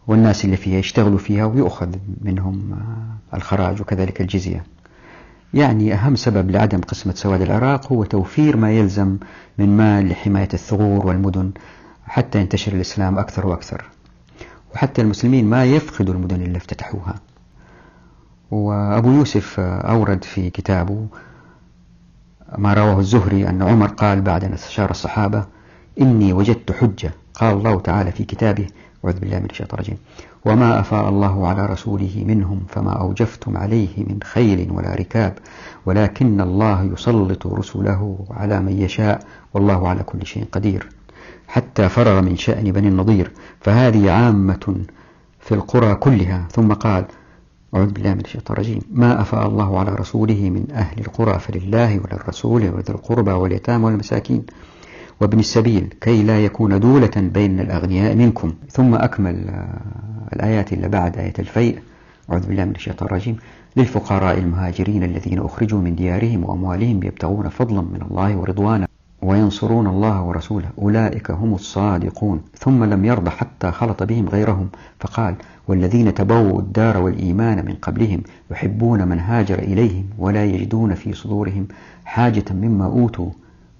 والناس 0.06 0.44
اللي 0.44 0.56
فيها 0.56 0.78
يشتغلوا 0.78 1.18
فيها 1.18 1.44
ويؤخذ 1.44 1.88
منهم 2.20 2.72
آه، 2.72 3.36
الخراج 3.36 3.80
وكذلك 3.80 4.20
الجزية. 4.20 4.64
يعني 5.54 5.94
أهم 5.94 6.16
سبب 6.16 6.50
لعدم 6.50 6.80
قسمة 6.80 7.14
سواد 7.14 7.42
العراق 7.42 7.92
هو 7.92 8.04
توفير 8.04 8.56
ما 8.56 8.72
يلزم 8.72 9.16
من 9.58 9.76
مال 9.76 10.08
لحماية 10.08 10.48
الثغور 10.54 11.06
والمدن 11.06 11.50
حتى 12.06 12.40
ينتشر 12.40 12.72
الإسلام 12.72 13.18
أكثر 13.18 13.46
وأكثر. 13.46 13.84
وحتى 14.74 15.02
المسلمين 15.02 15.50
ما 15.50 15.64
يفقدوا 15.64 16.14
المدن 16.14 16.42
اللي 16.42 16.56
افتتحوها. 16.56 17.14
وأبو 18.50 19.10
يوسف 19.10 19.60
أورد 19.60 20.24
في 20.24 20.50
كتابه 20.50 21.06
ما 22.58 22.74
رواه 22.74 22.98
الزهري 22.98 23.48
أن 23.48 23.62
عمر 23.62 23.86
قال 23.86 24.20
بعد 24.20 24.44
أن 24.44 24.52
استشار 24.52 24.90
الصحابة 24.90 25.44
إني 26.00 26.32
وجدت 26.32 26.72
حجة. 26.72 27.12
قال 27.34 27.56
الله 27.56 27.80
تعالى 27.80 28.12
في 28.12 28.24
كتابه 28.24 28.66
أعوذ 29.04 29.18
بالله 29.20 29.38
من 29.38 29.50
الشيطان 29.50 29.74
الرجيم. 29.80 29.96
وما 30.44 30.80
أفاء 30.80 31.08
الله 31.08 31.48
على 31.48 31.66
رسوله 31.66 32.24
منهم 32.26 32.60
فما 32.68 32.92
أوجفتم 32.92 33.56
عليه 33.56 33.88
من 33.98 34.18
خيل 34.24 34.70
ولا 34.70 34.94
ركاب 34.94 35.34
ولكن 35.86 36.40
الله 36.40 36.82
يسلط 36.82 37.46
رسله 37.46 38.18
على 38.30 38.60
من 38.60 38.72
يشاء 38.72 39.20
والله 39.54 39.88
على 39.88 40.02
كل 40.02 40.26
شيء 40.26 40.44
قدير. 40.52 40.88
حتى 41.48 41.88
فرغ 41.88 42.20
من 42.20 42.36
شأن 42.36 42.72
بني 42.72 42.88
النضير 42.88 43.32
فهذه 43.60 44.10
عامة 44.10 44.76
في 45.40 45.54
القرى 45.54 45.94
كلها. 45.94 46.48
ثم 46.52 46.72
قال 46.72 47.04
أعوذ 47.74 47.90
بالله 47.90 48.14
من 48.14 48.20
الشيطان 48.20 48.56
الرجيم. 48.56 48.80
ما 48.92 49.20
أفاء 49.20 49.46
الله 49.46 49.78
على 49.78 49.90
رسوله 49.94 50.50
من 50.50 50.66
أهل 50.72 51.00
القرى 51.00 51.38
فلله 51.38 52.00
وللرسول 52.00 52.62
ولذي 52.70 52.92
القربى 52.92 53.30
واليتامى 53.30 53.84
والمساكين 53.84 54.42
وابن 55.20 55.38
السبيل 55.38 55.94
كي 56.00 56.22
لا 56.22 56.44
يكون 56.44 56.80
دولة 56.80 57.10
بين 57.16 57.60
الأغنياء 57.60 58.16
منكم. 58.16 58.52
ثم 58.70 58.94
أكمل 58.94 59.64
الآيات 60.32 60.72
اللي 60.72 60.88
بعد 60.88 61.18
آية 61.18 61.34
الفيء 61.38 61.78
أعوذ 62.30 62.46
بالله 62.46 62.64
من 62.64 62.74
الشيطان 62.74 63.08
الرجيم. 63.08 63.36
للفقراء 63.76 64.38
المهاجرين 64.38 65.02
الذين 65.02 65.38
أخرجوا 65.38 65.80
من 65.80 65.94
ديارهم 65.94 66.44
وأموالهم 66.44 67.02
يبتغون 67.02 67.48
فضلا 67.48 67.80
من 67.80 68.02
الله 68.10 68.36
ورضوانا 68.36 68.86
وينصرون 69.22 69.86
الله 69.86 70.22
ورسوله. 70.22 70.68
أولئك 70.78 71.30
هم 71.30 71.54
الصادقون. 71.54 72.42
ثم 72.58 72.84
لم 72.84 73.04
يرض 73.04 73.28
حتى 73.28 73.70
خلط 73.70 74.02
بهم 74.02 74.28
غيرهم. 74.28 74.68
فقال 75.00 75.34
والذين 75.68 76.14
تبووا 76.14 76.60
الدار 76.60 76.98
والإيمان 76.98 77.64
من 77.64 77.74
قبلهم 77.74 78.22
يحبون 78.50 79.08
من 79.08 79.18
هاجر 79.18 79.58
إليهم 79.58 80.04
ولا 80.18 80.44
يجدون 80.44 80.94
في 80.94 81.12
صدورهم 81.12 81.68
حاجة 82.04 82.44
مما 82.50 82.84
أوتوا 82.86 83.30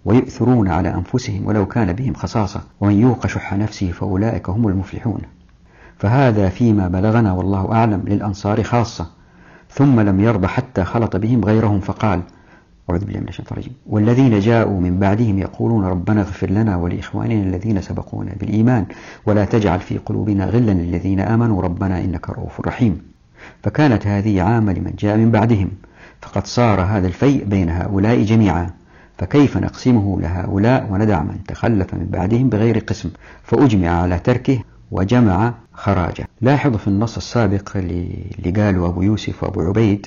ويؤثرون 0.05 0.69
على 0.69 0.95
أنفسهم 0.95 1.47
ولو 1.47 1.67
كان 1.67 1.93
بهم 1.93 2.15
خصاصة. 2.15 2.61
ومن 2.81 3.01
يوق 3.01 3.27
شح 3.27 3.55
نفسه 3.55 3.93
فأولئك 3.93 4.51
هم 4.51 4.69
المفلحون. 4.69 5.21
فهذا 6.01 6.49
فيما 6.49 6.89
بلغنا 6.89 7.33
والله 7.33 7.73
أعلم 7.73 8.03
للأنصار 8.07 8.63
خاصة. 8.63 9.07
ثم 9.71 10.01
لم 10.01 10.21
يرضى 10.21 10.47
حتى 10.47 10.85
خلط 10.85 11.17
بهم 11.17 11.45
غيرهم 11.45 11.81
فقال 11.81 12.21
أعوذ 12.91 13.05
بالله 13.05 13.21
من 13.21 13.29
الشيطان 13.29 13.53
الرجيم. 13.53 13.73
والذين 13.87 14.41
جاءوا 14.41 14.81
من 14.81 14.99
بعدهم 14.99 15.39
يقولون 15.39 15.85
ربنا 15.85 16.21
اغفر 16.21 16.51
لنا 16.51 16.77
ولإخواننا 16.77 17.43
الذين 17.43 17.81
سبقونا 17.81 18.33
بالإيمان 18.41 18.87
ولا 19.27 19.45
تجعل 19.45 19.81
في 19.81 19.99
قلوبنا 19.99 20.47
غلا 20.47 20.73
للذين 20.73 21.21
آمنوا. 21.21 21.63
ربنا 21.63 22.01
إنك 22.01 22.31
رؤوف 22.31 22.61
رحيم. 22.61 23.03
فكانت 23.63 24.07
هذه 24.07 24.43
عامة 24.43 24.73
لمن 24.73 24.93
جاء 24.99 25.17
من 25.17 25.31
بعدهم 25.31 25.71
فقد 26.23 26.47
صار 26.47 26.81
هذا 26.81 27.07
الفيء 27.07 27.45
بين 27.45 27.71
هؤلاء 27.71 28.23
جميعا. 28.23 28.71
فكيف 29.19 29.57
نقسمه 29.57 30.21
لهؤلاء 30.21 30.87
وندع 30.91 31.23
من 31.23 31.45
تخلف 31.49 31.95
من 31.95 32.07
بعدهم 32.11 32.49
بغير 32.49 32.79
قسم؟ 32.79 33.11
فأجمع 33.43 33.89
على 33.89 34.19
تركه 34.19 34.59
وجمع 34.91 35.55
خراجه 35.81 36.29
لاحظوا 36.41 36.79
في 36.79 36.89
النص 36.89 37.17
السابق 37.17 37.77
اللي 37.77 38.51
قاله 38.57 38.87
أبو 38.87 39.03
يوسف 39.03 39.43
وأبو 39.43 39.61
عبيد 39.61 40.07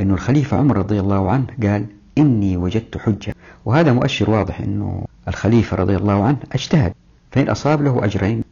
أنه 0.00 0.14
الخليفة 0.14 0.56
عمر 0.56 0.76
رضي 0.76 1.00
الله 1.00 1.30
عنه 1.30 1.46
قال 1.62 1.86
إني 2.18 2.56
وجدت 2.56 2.98
حجة. 2.98 3.34
وهذا 3.64 3.92
مؤشر 3.92 4.30
واضح 4.30 4.60
أنه 4.60 5.04
الخليفة 5.28 5.76
رضي 5.76 5.96
الله 5.96 6.24
عنه 6.24 6.36
أجتهد. 6.52 6.92
فإن 7.30 7.48
أصاب 7.48 7.82
له 7.82 8.04
أجرين 8.04 8.42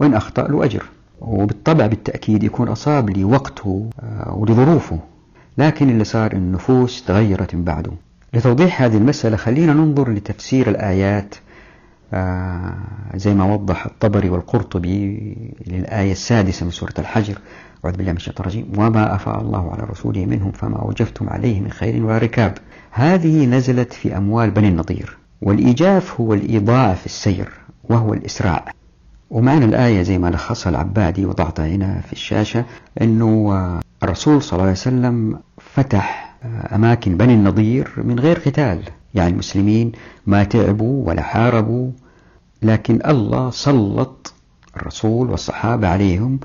وإن 0.00 0.14
أخطأ 0.14 0.48
له 0.48 0.64
أجر. 0.64 0.82
وبالطبع 1.20 1.86
بالتأكيد 1.86 2.44
يكون 2.44 2.68
أصاب 2.68 3.10
لوقته 3.10 3.90
آه، 4.00 4.34
ولظروفه. 4.34 4.98
لكن 5.58 5.90
اللي 5.90 6.04
صار 6.04 6.32
النفوس 6.32 7.04
تغيرت 7.04 7.54
من 7.54 7.64
بعده. 7.64 7.92
لتوضيح 8.34 8.82
هذه 8.82 8.96
المسألة 8.96 9.36
خلينا 9.36 9.74
ننظر 9.74 10.10
لتفسير 10.10 10.68
الآيات 10.68 11.34
زي 13.14 13.34
ما 13.34 13.44
وضح 13.44 13.86
الطبري 13.86 14.28
والقرطبي 14.30 15.36
للآية 15.66 16.12
السادسة 16.12 16.64
من 16.64 16.70
سورة 16.70 16.94
الحجر. 16.98 17.38
أعوذ 17.84 17.96
بالله 17.96 18.10
من 18.10 18.16
الشيطان 18.16 18.46
الرجيم. 18.46 18.72
وما 18.78 19.14
أفاء 19.14 19.40
الله 19.40 19.72
على 19.72 19.82
رسوله 19.82 20.26
منهم 20.26 20.52
فما 20.52 20.78
أوجفتم 20.78 21.28
عليه 21.28 21.60
من 21.60 21.70
خير 21.70 22.04
ولا 22.04 22.18
ركاب. 22.18 22.58
هذه 22.90 23.46
نزلت 23.46 23.92
في 23.92 24.16
أموال 24.16 24.50
بني 24.50 24.68
النضير. 24.68 25.16
والإيجاف 25.42 26.20
هو 26.20 26.34
الإيضاع 26.34 26.94
في 26.94 27.06
السير 27.06 27.48
وهو 27.84 28.14
الإسراع 28.14 28.64
ومعنى 29.30 29.64
الآية 29.64 30.02
زي 30.02 30.18
ما 30.18 30.28
لخصها 30.28 30.70
العبادي 30.70 31.26
وضعتها 31.26 31.66
هنا 31.66 32.00
في 32.00 32.12
الشاشة 32.12 32.64
أنه 33.00 33.80
الرسول 34.02 34.42
صلى 34.42 34.52
الله 34.52 34.62
عليه 34.62 34.72
وسلم 34.72 35.38
فتح 35.58 36.36
أماكن 36.74 37.16
بني 37.16 37.34
النضير 37.34 37.90
من 37.96 38.18
غير 38.20 38.38
قتال. 38.38 38.82
يعني 39.16 39.30
المسلمين 39.30 39.92
ما 40.26 40.44
تعبوا 40.44 41.08
ولا 41.08 41.22
حاربوا 41.22 41.90
لكن 42.62 43.00
الله 43.06 43.50
سلط 43.50 44.34
الرسول 44.76 45.30
والصحابة 45.30 45.88
عليهم. 45.88 46.40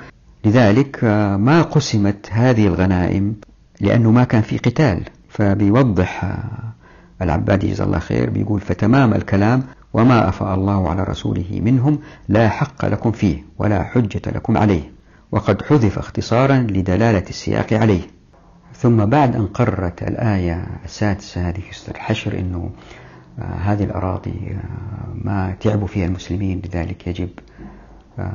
لذلك 0.45 1.03
ما 1.39 1.61
قسمت 1.61 2.29
هذه 2.31 2.67
الغنائم 2.67 3.35
لأنه 3.81 4.11
ما 4.11 4.23
كان 4.23 4.41
في 4.41 4.57
قتال. 4.57 5.03
فبيوضح 5.29 6.37
العبادي 7.21 7.71
جزاه 7.71 7.85
الله 7.85 7.99
خير 7.99 8.29
بيقول 8.29 8.61
فتمام 8.61 9.13
الكلام 9.13 9.63
وما 9.93 10.29
أفاء 10.29 10.55
الله 10.55 10.89
على 10.89 11.03
رسوله 11.03 11.45
منهم 11.51 11.99
لا 12.29 12.49
حق 12.49 12.85
لكم 12.85 13.11
فيه 13.11 13.43
ولا 13.57 13.83
حجة 13.83 14.21
لكم 14.27 14.57
عليه 14.57 14.91
وقد 15.31 15.61
حذف 15.61 15.97
اختصارا 15.97 16.57
لدلالة 16.57 17.23
السياق 17.29 17.73
عليه. 17.73 18.01
ثم 18.81 19.05
بعد 19.05 19.35
أن 19.35 19.47
قررت 19.47 20.03
الآية 20.03 20.67
السادسة 20.85 21.49
هذه 21.49 21.59
في 21.59 21.75
سورة 21.75 21.95
الحشر 21.95 22.39
أنه 22.39 22.69
آه 23.39 23.41
هذه 23.43 23.83
الأراضي 23.83 24.31
آه 24.51 25.13
ما 25.15 25.55
تعبوا 25.59 25.87
فيها 25.87 26.05
المسلمين 26.05 26.61
لذلك 26.65 27.07
يجب 27.07 27.29
آه 28.19 28.31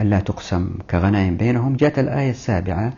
ألا 0.00 0.20
تقسم 0.20 0.70
كغنائم 0.90 1.36
بينهم. 1.36 1.76
جاءت 1.76 1.98
الآية 1.98 2.30
السابعة 2.30 2.92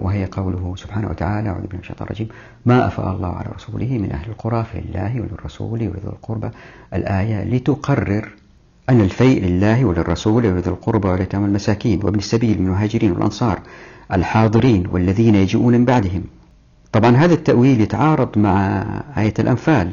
وهي 0.00 0.24
قوله 0.26 0.74
سبحانه 0.76 1.08
وتعالى 1.10 1.48
أعوذ 1.48 1.60
بالله 1.60 1.74
من 1.74 1.80
الشيطان 1.80 2.06
الرجيم 2.06 2.28
ما 2.66 2.86
أفاء 2.86 3.12
الله 3.16 3.28
على 3.36 3.48
رسوله 3.54 3.98
من 3.98 4.12
أهل 4.12 4.30
القرى 4.30 4.64
فلله 4.64 5.20
وللرسول 5.20 5.80
ولذي 5.88 6.06
القربى. 6.06 6.50
الآية 6.94 7.44
لتقرر 7.44 8.32
أن 8.90 9.00
الفيء 9.00 9.44
لله 9.44 9.84
وللرسول 9.84 10.46
ولذي 10.46 10.70
القربى 10.70 11.08
واليتامى 11.08 11.46
المساكين 11.46 12.00
وابن 12.04 12.18
السبيل 12.18 12.60
من 12.60 12.66
المهاجرين 12.66 13.12
والأنصار 13.12 13.60
الحاضرين 14.12 14.86
والذين 14.92 15.34
يجيئون 15.34 15.72
من 15.72 15.84
بعدهم. 15.84 16.22
طبعا 16.92 17.16
هذا 17.16 17.34
التأويل 17.34 17.80
يتعارض 17.80 18.38
مع 18.38 18.84
آية 19.18 19.34
الأنفال 19.38 19.90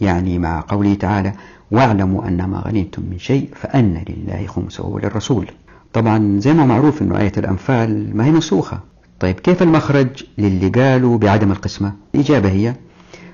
يعني 0.00 0.38
مع 0.38 0.64
قوله 0.68 0.94
تعالى 0.94 1.32
واعلموا 1.70 2.28
أن 2.28 2.44
ما 2.44 2.58
غنمتم 2.58 3.02
من 3.10 3.18
شيء 3.18 3.48
فأن 3.54 4.04
لله 4.08 4.46
خمسه 4.46 4.86
وللرسول. 4.86 5.50
طبعا 5.92 6.40
زي 6.40 6.52
ما 6.52 6.66
معروف 6.66 7.02
أنه 7.02 7.18
آية 7.18 7.32
الأنفال 7.38 8.16
ما 8.16 8.24
هي 8.24 8.30
منسوخة. 8.30 8.80
طيب 9.20 9.40
كيف 9.40 9.62
المخرج 9.62 10.24
للي 10.38 10.68
قالوا 10.68 11.18
بعدم 11.18 11.52
القسمة؟ 11.52 11.92
الإجابة 12.14 12.50
هي 12.50 12.74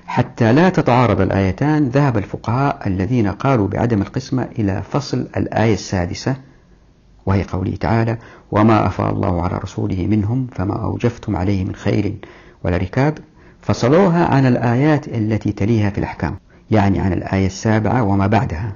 حتى 0.09 0.53
لا 0.53 0.69
تتعارض 0.69 1.21
الآيتان 1.21 1.89
ذهب 1.89 2.17
الفقهاء 2.17 2.87
الذين 2.87 3.27
قالوا 3.27 3.67
بعدم 3.67 4.01
القسمة 4.01 4.47
إلى 4.59 4.83
فصل 4.91 5.27
الآية 5.37 5.73
السادسة 5.73 6.35
وهي 7.25 7.43
قوله 7.43 7.75
تعالى 7.75 8.17
وما 8.51 8.87
أفاء 8.87 9.13
الله 9.13 9.41
على 9.43 9.57
رسوله 9.57 10.07
منهم 10.07 10.47
فما 10.51 10.83
أوجفتم 10.83 11.35
عليه 11.35 11.65
من 11.65 11.75
خير 11.75 12.13
ولا 12.63 12.77
ركاب 12.77 13.17
فصلوها 13.61 14.25
عن 14.25 14.45
الآيات 14.45 15.07
التي 15.07 15.51
تليها 15.51 15.89
في 15.89 15.97
الأحكام 15.97 16.35
يعني 16.71 16.99
عن 16.99 17.13
الآية 17.13 17.45
السابعة 17.45 18.03
وما 18.03 18.27
بعدها. 18.27 18.73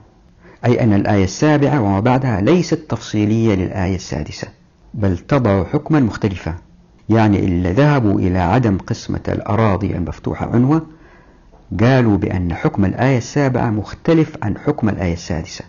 أي 0.65 0.84
أن 0.84 0.93
الآية 0.93 1.24
السابعة 1.24 1.82
وما 1.82 2.00
بعدها 2.00 2.41
ليست 2.41 2.80
تفصيلية 2.89 3.56
للآية 3.56 3.96
السادسة 3.96 4.48
بل 4.93 5.17
تضع 5.17 5.63
حكما 5.63 6.00
مختلفا 6.00 6.56
يعني 7.10 7.39
اللي 7.39 7.72
ذهبوا 7.72 8.19
إلى 8.19 8.39
عدم 8.39 8.78
قسمة 8.78 9.24
الأراضي 9.28 9.96
المفتوحة 9.96 10.50
عنوة 10.54 10.82
قالوا 11.81 12.17
بأن 12.17 12.53
حكم 12.53 12.86
الآية 12.86 13.17
السابعة 13.17 13.69
مختلف 13.69 14.38
عن 14.43 14.57
حكم 14.57 14.89
الآية 14.89 15.13
السادسة 15.13 15.65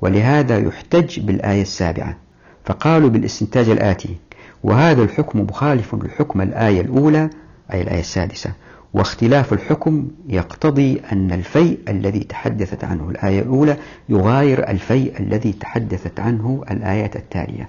ولهذا 0.00 0.58
يحتج 0.58 1.20
بالآية 1.20 1.62
السابعة 1.62 2.16
فقالوا 2.64 3.08
بالإستنتاج 3.10 3.68
الآتي 3.68 4.16
وهذا 4.62 5.02
الحكم 5.02 5.40
مخالف 5.40 5.94
لحكم 5.94 6.40
الآية 6.40 6.80
الأولى 6.80 7.30
أي 7.72 7.82
الآية 7.82 8.00
السادسة 8.00 8.50
واختلاف 8.94 9.52
الحكم 9.52 10.08
يقتضي 10.28 11.00
أن 11.12 11.32
الفيء 11.32 11.78
الذي 11.88 12.20
تحدثت 12.20 12.84
عنه 12.84 13.10
الآية 13.10 13.42
الأولى 13.42 13.76
يغاير 14.08 14.68
الفيء 14.68 15.20
الذي 15.20 15.52
تحدثت 15.52 16.20
عنه 16.20 16.64
الآيات 16.70 17.16
التالية 17.16 17.68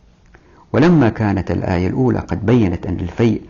ولما 0.73 1.09
كانت 1.09 1.51
الآية 1.51 1.87
الأولى 1.87 2.19
قد 2.19 2.45
بينت 2.45 2.85
أن 2.85 2.99
الفيء 2.99 3.41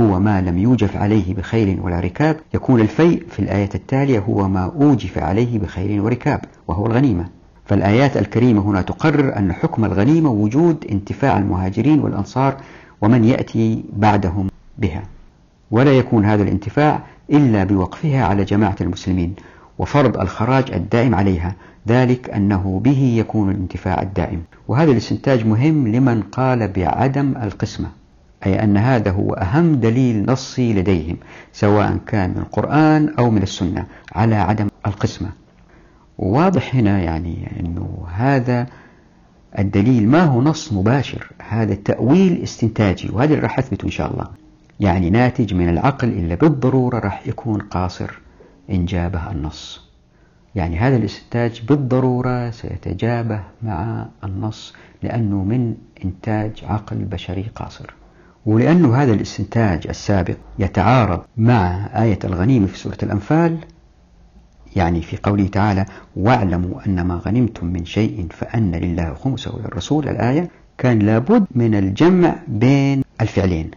هو 0.00 0.20
ما 0.20 0.40
لم 0.40 0.58
يوجف 0.58 0.96
عليه 0.96 1.34
بخيل 1.34 1.80
ولا 1.80 2.00
ركاب. 2.00 2.36
يكون 2.54 2.80
الفيء 2.80 3.22
في 3.30 3.38
الآية 3.38 3.68
التالية 3.74 4.18
هو 4.18 4.48
ما 4.48 4.64
أوجف 4.64 5.18
عليه 5.18 5.58
بخيل 5.58 6.00
وركاب 6.00 6.40
وهو 6.68 6.86
الغنيمة. 6.86 7.28
فالآيات 7.64 8.16
الكريمة 8.16 8.62
هنا 8.62 8.82
تقرر 8.82 9.36
أن 9.36 9.52
حكم 9.52 9.84
الغنيمة 9.84 10.30
وجود 10.30 10.86
انتفاع 10.90 11.38
المهاجرين 11.38 12.00
والأنصار 12.00 12.56
ومن 13.00 13.24
يأتي 13.24 13.84
بعدهم 13.96 14.48
بها. 14.78 15.02
ولا 15.70 15.92
يكون 15.92 16.24
هذا 16.24 16.42
الانتفاع 16.42 17.00
إلا 17.30 17.64
بوقفها 17.64 18.24
على 18.24 18.44
جماعة 18.44 18.76
المسلمين 18.80 19.34
وفرض 19.78 20.20
الخراج 20.20 20.72
الدائم 20.72 21.14
عليها 21.14 21.54
ذلك 21.88 22.30
أنه 22.30 22.80
به 22.84 23.14
يكون 23.18 23.50
الانتفاع 23.50 24.02
الدائم. 24.02 24.42
وهذا 24.68 24.90
الاستنتاج 24.92 25.46
مهم 25.46 25.88
لمن 25.88 26.22
قال 26.22 26.68
بعدم 26.68 27.34
القسمة. 27.42 27.99
أي 28.46 28.64
أن 28.64 28.76
هذا 28.76 29.10
هو 29.10 29.32
أهم 29.32 29.74
دليل 29.74 30.26
نصي 30.26 30.72
لديهم 30.72 31.16
سواء 31.52 31.96
كان 32.06 32.30
من 32.30 32.38
القرآن 32.38 33.14
أو 33.18 33.30
من 33.30 33.42
السنة 33.42 33.86
على 34.12 34.34
عدم 34.34 34.68
القسمة. 34.86 35.30
وواضح 36.18 36.74
هنا 36.74 37.00
يعني 37.00 37.60
أنه 37.60 38.06
هذا 38.14 38.66
الدليل 39.58 40.08
ما 40.08 40.24
هو 40.24 40.42
نص 40.42 40.72
مباشر 40.72 41.26
هذا 41.48 41.74
تأويل 41.74 42.42
استنتاجي 42.42 43.08
وهذا 43.12 43.34
اللي 43.34 43.42
راح 43.42 43.58
أثبته 43.58 43.84
إن 43.86 43.90
شاء 43.90 44.12
الله. 44.12 44.26
يعني 44.80 45.10
ناتج 45.10 45.54
من 45.54 45.68
العقل 45.68 46.08
إلا 46.08 46.34
بالضرورة 46.34 46.98
راح 46.98 47.26
يكون 47.26 47.60
قاصر 47.60 48.10
إن 48.70 48.84
جابه 48.84 49.30
النص. 49.30 49.90
يعني 50.54 50.78
هذا 50.78 50.96
الاستنتاج 50.96 51.62
بالضرورة 51.68 52.50
سيتجابه 52.50 53.40
مع 53.62 54.06
النص 54.24 54.74
لأنه 55.02 55.44
من 55.44 55.74
إنتاج 56.04 56.64
عقل 56.64 56.96
بشري 56.96 57.46
قاصر. 57.54 57.99
ولأنه 58.46 58.96
هذا 58.96 59.12
الاستنتاج 59.12 59.86
السابق 59.88 60.36
يتعارض 60.58 61.20
مع 61.36 61.88
آية 62.02 62.18
الغنيمة 62.24 62.66
في 62.66 62.78
سورة 62.78 62.98
الأنفال 63.02 63.58
يعني 64.76 65.02
في 65.02 65.16
قوله 65.22 65.46
تعالى 65.46 65.86
واعلموا 66.16 66.86
أن 66.86 67.00
ما 67.00 67.14
غنمتم 67.14 67.66
من 67.66 67.84
شيء 67.84 68.26
فأن 68.30 68.72
لله 68.74 69.14
خمسه 69.14 69.54
وللرسول 69.54 70.08
الآية 70.08 70.48
كان 70.78 70.98
لابد 70.98 71.46
من 71.54 71.74
الجمع 71.74 72.34
بين 72.48 73.02
الفعلين. 73.20 73.70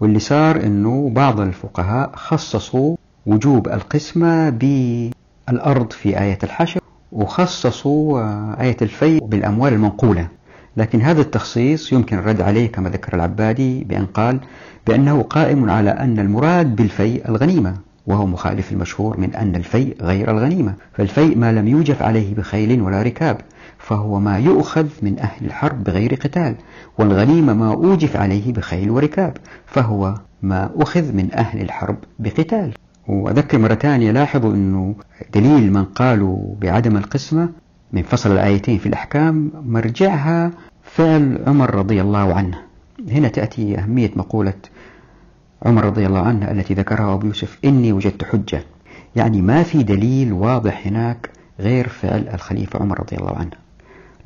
واللي 0.00 0.18
صار 0.18 0.56
أنه 0.66 1.10
بعض 1.10 1.40
الفقهاء 1.40 2.10
خصصوا 2.14 2.96
وجوب 3.26 3.68
القسمة 3.68 4.50
بالأرض 4.50 5.92
في 5.92 6.20
آية 6.20 6.38
الحشر 6.42 6.80
وخصصوا 7.12 8.20
آية 8.62 8.76
الفيء 8.82 9.24
بالأموال 9.24 9.72
المنقولة. 9.72 10.28
لكن 10.76 11.02
هذا 11.02 11.20
التخصيص 11.20 11.92
يمكن 11.92 12.18
الرد 12.18 12.40
عليه 12.40 12.72
كما 12.72 12.90
ذكر 12.90 13.14
العبادي 13.14 13.84
بأن 13.84 14.06
قال 14.06 14.40
بأنه 14.86 15.22
قائم 15.22 15.70
على 15.70 15.90
أن 15.90 16.18
المراد 16.18 16.76
بالفيء 16.76 17.28
الغنيمة 17.28 17.74
وهو 18.06 18.26
مخالف 18.26 18.72
المشهور 18.72 19.20
من 19.20 19.34
أن 19.34 19.56
الفيء 19.56 19.96
غير 20.02 20.30
الغنيمة 20.30 20.74
فالفيء 20.92 21.38
ما 21.38 21.52
لم 21.52 21.68
يوجف 21.68 22.02
عليه 22.02 22.34
بخيل 22.34 22.82
ولا 22.82 23.02
ركاب 23.02 23.36
فهو 23.78 24.20
ما 24.20 24.38
يؤخذ 24.38 24.86
من 25.02 25.18
أهل 25.18 25.46
الحرب 25.46 25.84
بغير 25.84 26.14
قتال 26.14 26.54
والغنيمة 26.98 27.52
ما 27.54 27.72
أوجف 27.72 28.16
عليه 28.16 28.52
بخيل 28.52 28.90
وركاب 28.90 29.36
فهو 29.66 30.14
ما 30.42 30.70
أخذ 30.76 31.12
من 31.12 31.28
أهل 31.34 31.60
الحرب 31.60 31.96
بقتال. 32.18 32.72
وأذكر 33.08 33.58
مرة 33.58 33.74
ثانية 33.74 34.10
لاحظوا 34.10 34.54
أنه 34.54 34.94
دليل 35.34 35.72
من 35.72 35.84
قالوا 35.84 36.54
بعدم 36.60 36.96
القسمة 36.96 37.48
من 37.92 38.02
فصل 38.02 38.32
الآيتين 38.32 38.78
في 38.78 38.86
الأحكام 38.86 39.50
مرجعها 39.66 40.50
فعل 40.82 41.42
عمر 41.46 41.74
رضي 41.74 42.00
الله 42.00 42.34
عنه. 42.34 42.58
هنا 43.08 43.28
تأتي 43.28 43.78
أهمية 43.78 44.10
مقولة 44.16 44.54
عمر 45.62 45.84
رضي 45.84 46.06
الله 46.06 46.20
عنه 46.20 46.50
التي 46.50 46.74
ذكرها 46.74 47.14
أبو 47.14 47.26
يوسف 47.26 47.58
إني 47.64 47.92
وجدت 47.92 48.24
حجة. 48.24 48.62
يعني 49.16 49.42
ما 49.42 49.62
في 49.62 49.82
دليل 49.82 50.32
واضح 50.32 50.86
هناك 50.86 51.30
غير 51.60 51.88
فعل 51.88 52.28
الخليفة 52.34 52.80
عمر 52.80 53.00
رضي 53.00 53.16
الله 53.16 53.36
عنه. 53.36 53.50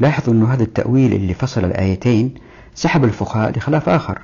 لاحظوا 0.00 0.34
أن 0.34 0.42
هذا 0.42 0.62
التأويل 0.62 1.12
اللي 1.12 1.34
فصل 1.34 1.64
الآيتين 1.64 2.34
سحب 2.74 3.04
الفقهاء 3.04 3.58
لخلاف 3.58 3.88
آخر 3.88 4.18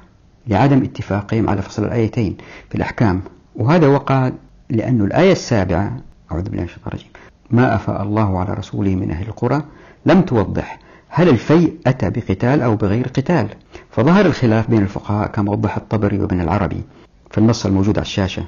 لعدم 0.46 0.82
اتفاقهم 0.82 1.50
على 1.50 1.62
فصل 1.62 1.84
الآيتين 1.84 2.36
في 2.68 2.74
الأحكام. 2.74 3.20
وهذا 3.56 3.86
وقع 3.86 4.30
لأن 4.70 5.00
الآية 5.00 5.32
السابعة 5.32 5.96
أعوذ 6.32 6.42
بالله 6.42 6.58
من 6.60 6.64
الشيطان 6.64 6.86
الرجيم 6.86 7.10
ما 7.50 7.74
أفاء 7.74 8.02
الله 8.02 8.38
على 8.38 8.54
رسوله 8.54 8.94
من 8.94 9.10
أهل 9.10 9.28
القرى 9.28 9.62
لم 10.06 10.20
توضح 10.20 10.78
هل 11.08 11.28
الفيء 11.28 11.74
أتى 11.86 12.10
بقتال 12.10 12.62
أو 12.62 12.76
بغير 12.76 13.08
قتال. 13.08 13.48
فظهر 13.90 14.26
الخلاف 14.26 14.70
بين 14.70 14.82
الفقهاء 14.82 15.28
كما 15.28 15.52
وضح 15.52 15.76
الطبري 15.76 16.18
وابن 16.18 16.40
العربي 16.40 16.82
في 17.30 17.38
النص 17.38 17.66
الموجود 17.66 17.98
على 17.98 18.04
الشاشة. 18.04 18.44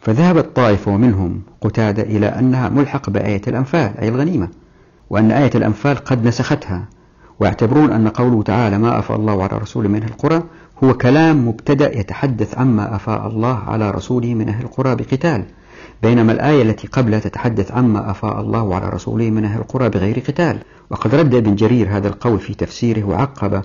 فذهبت 0.00 0.56
طائفة 0.56 0.92
ومنهم 0.92 1.40
قتادة 1.60 2.02
إلى 2.02 2.26
أنها 2.26 2.68
ملحق 2.68 3.10
بآية 3.10 3.42
الأنفال 3.48 3.98
أي 3.98 4.08
الغنيمة 4.08 4.48
وأن 5.10 5.30
آية 5.30 5.50
الأنفال 5.54 5.96
قد 5.96 6.26
نسختها 6.26 6.84
ويعتبرون 7.40 7.92
أن 7.92 8.08
قوله 8.08 8.42
تعالى 8.42 8.78
ما 8.78 8.98
أفاء 8.98 9.16
الله 9.16 9.42
على 9.42 9.58
رسوله 9.58 9.88
من 9.88 10.02
أهل 10.02 10.08
القرى 10.08 10.42
هو 10.84 10.94
كلام 10.94 11.48
مبتدأ 11.48 11.98
يتحدث 11.98 12.58
عما 12.58 12.96
أفاء 12.96 13.26
الله 13.26 13.58
على 13.58 13.90
رسوله 13.90 14.34
من 14.34 14.48
أهل 14.48 14.64
القرى 14.64 14.94
بقتال. 14.94 15.44
بينما 16.04 16.32
الآية 16.32 16.62
التي 16.62 16.86
قبلها 16.86 17.18
تتحدث 17.18 17.72
عما 17.72 18.10
أفاء 18.10 18.40
الله 18.40 18.74
على 18.74 18.88
رسوله 18.88 19.30
من 19.30 19.44
أهل 19.44 19.60
القرى 19.60 19.88
بغير 19.88 20.18
قتال. 20.18 20.58
وقد 20.90 21.14
رد 21.14 21.34
ابن 21.34 21.54
جرير 21.54 21.88
هذا 21.96 22.08
القول 22.08 22.38
في 22.38 22.54
تفسيره 22.54 23.04
وعقب 23.04 23.62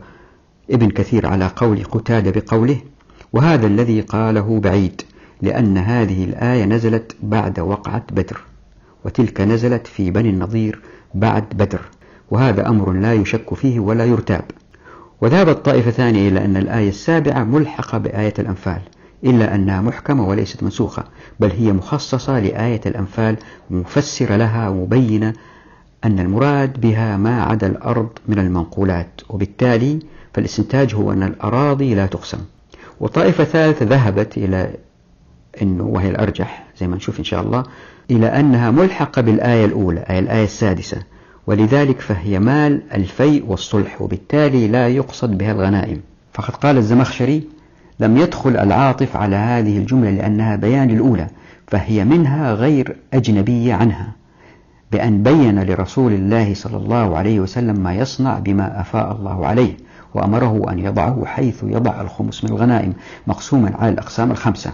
ابن 0.71 0.89
كثير 0.89 1.27
على 1.27 1.51
قول 1.55 1.83
قتادة 1.83 2.41
بقوله 2.41 2.77
وهذا 3.33 3.67
الذي 3.67 4.01
قاله 4.01 4.59
بعيد 4.59 5.01
لأن 5.41 5.77
هذه 5.77 6.23
الآية 6.23 6.65
نزلت 6.65 7.15
بعد 7.23 7.59
وقعة 7.59 8.03
بدر 8.11 8.41
وتلك 9.05 9.41
نزلت 9.41 9.87
في 9.87 10.11
بني 10.11 10.29
النضير 10.29 10.81
بعد 11.15 11.43
بدر 11.53 11.81
وهذا 12.31 12.67
أمر 12.67 12.91
لا 12.91 13.13
يشك 13.13 13.53
فيه 13.53 13.79
ولا 13.79 14.05
يرتاب. 14.05 14.43
وذهبت 15.21 15.65
طائفة 15.65 15.91
ثانية 15.91 16.29
إلى 16.29 16.45
أن 16.45 16.57
الآية 16.57 16.89
السابعة 16.89 17.43
ملحقة 17.43 17.97
بآية 17.97 18.33
الأنفال. 18.39 18.81
إلا 19.23 19.55
أنها 19.55 19.81
محكمة 19.81 20.27
وليست 20.27 20.63
منسوخة 20.63 21.03
بل 21.39 21.51
هي 21.51 21.71
مخصصة 21.71 22.39
لآية 22.39 22.81
الأنفال 22.85 23.37
مفسرة 23.69 24.35
لها 24.35 24.69
ومبينة 24.69 25.33
أن 26.05 26.19
المراد 26.19 26.81
بها 26.81 27.17
ما 27.17 27.43
عدا 27.43 27.67
الأرض 27.67 28.09
من 28.27 28.39
المنقولات. 28.39 29.21
وبالتالي 29.29 29.99
فالاستنتاج 30.33 30.95
هو 30.95 31.11
أن 31.11 31.23
الأراضي 31.23 31.95
لا 31.95 32.05
تقسم. 32.05 32.37
وطائفة 32.99 33.43
ثالثة 33.43 33.85
ذهبت 33.85 34.37
إلى 34.37 34.73
أنه 35.61 35.83
وهي 35.83 36.09
الأرجح 36.09 36.65
زي 36.79 36.87
ما 36.87 36.95
نشوف 36.95 37.19
إن 37.19 37.23
شاء 37.23 37.41
الله 37.41 37.63
إلى 38.11 38.27
أنها 38.27 38.71
ملحقة 38.71 39.21
بالآية 39.21 39.65
الأولى 39.65 39.99
أي 39.99 40.19
الآية 40.19 40.43
السادسة. 40.43 40.97
ولذلك 41.47 42.01
فهي 42.01 42.39
مال 42.39 42.81
الفيء 42.93 43.45
والصلح 43.45 44.01
وبالتالي 44.01 44.67
لا 44.67 44.87
يقصد 44.87 45.37
بها 45.37 45.51
الغنائم. 45.51 46.01
فقد 46.33 46.55
قال 46.55 46.77
الزمخشري 46.77 47.43
لم 47.99 48.17
يدخل 48.17 48.57
العاطف 48.57 49.15
على 49.15 49.35
هذه 49.35 49.77
الجملة 49.77 50.09
لأنها 50.11 50.55
بيان 50.55 50.89
الأولى 50.89 51.27
فهي 51.67 52.05
منها 52.05 52.53
غير 52.53 52.95
أجنبية 53.13 53.73
عنها 53.73 54.11
بأن 54.91 55.23
بين 55.23 55.63
لرسول 55.63 56.13
الله 56.13 56.53
صلى 56.53 56.77
الله 56.77 57.17
عليه 57.17 57.39
وسلم 57.39 57.79
ما 57.79 57.93
يصنع 57.93 58.39
بما 58.39 58.81
أفاء 58.81 59.11
الله 59.11 59.47
عليه 59.47 59.73
وأمره 60.13 60.71
أن 60.71 60.79
يضعه 60.79 61.25
حيث 61.25 61.63
يضع 61.63 62.01
الخمس 62.01 62.43
من 62.43 62.49
الغنائم 62.49 62.93
مقسوما 63.27 63.71
على 63.79 63.89
الأقسام 63.89 64.31
الخمسة. 64.31 64.71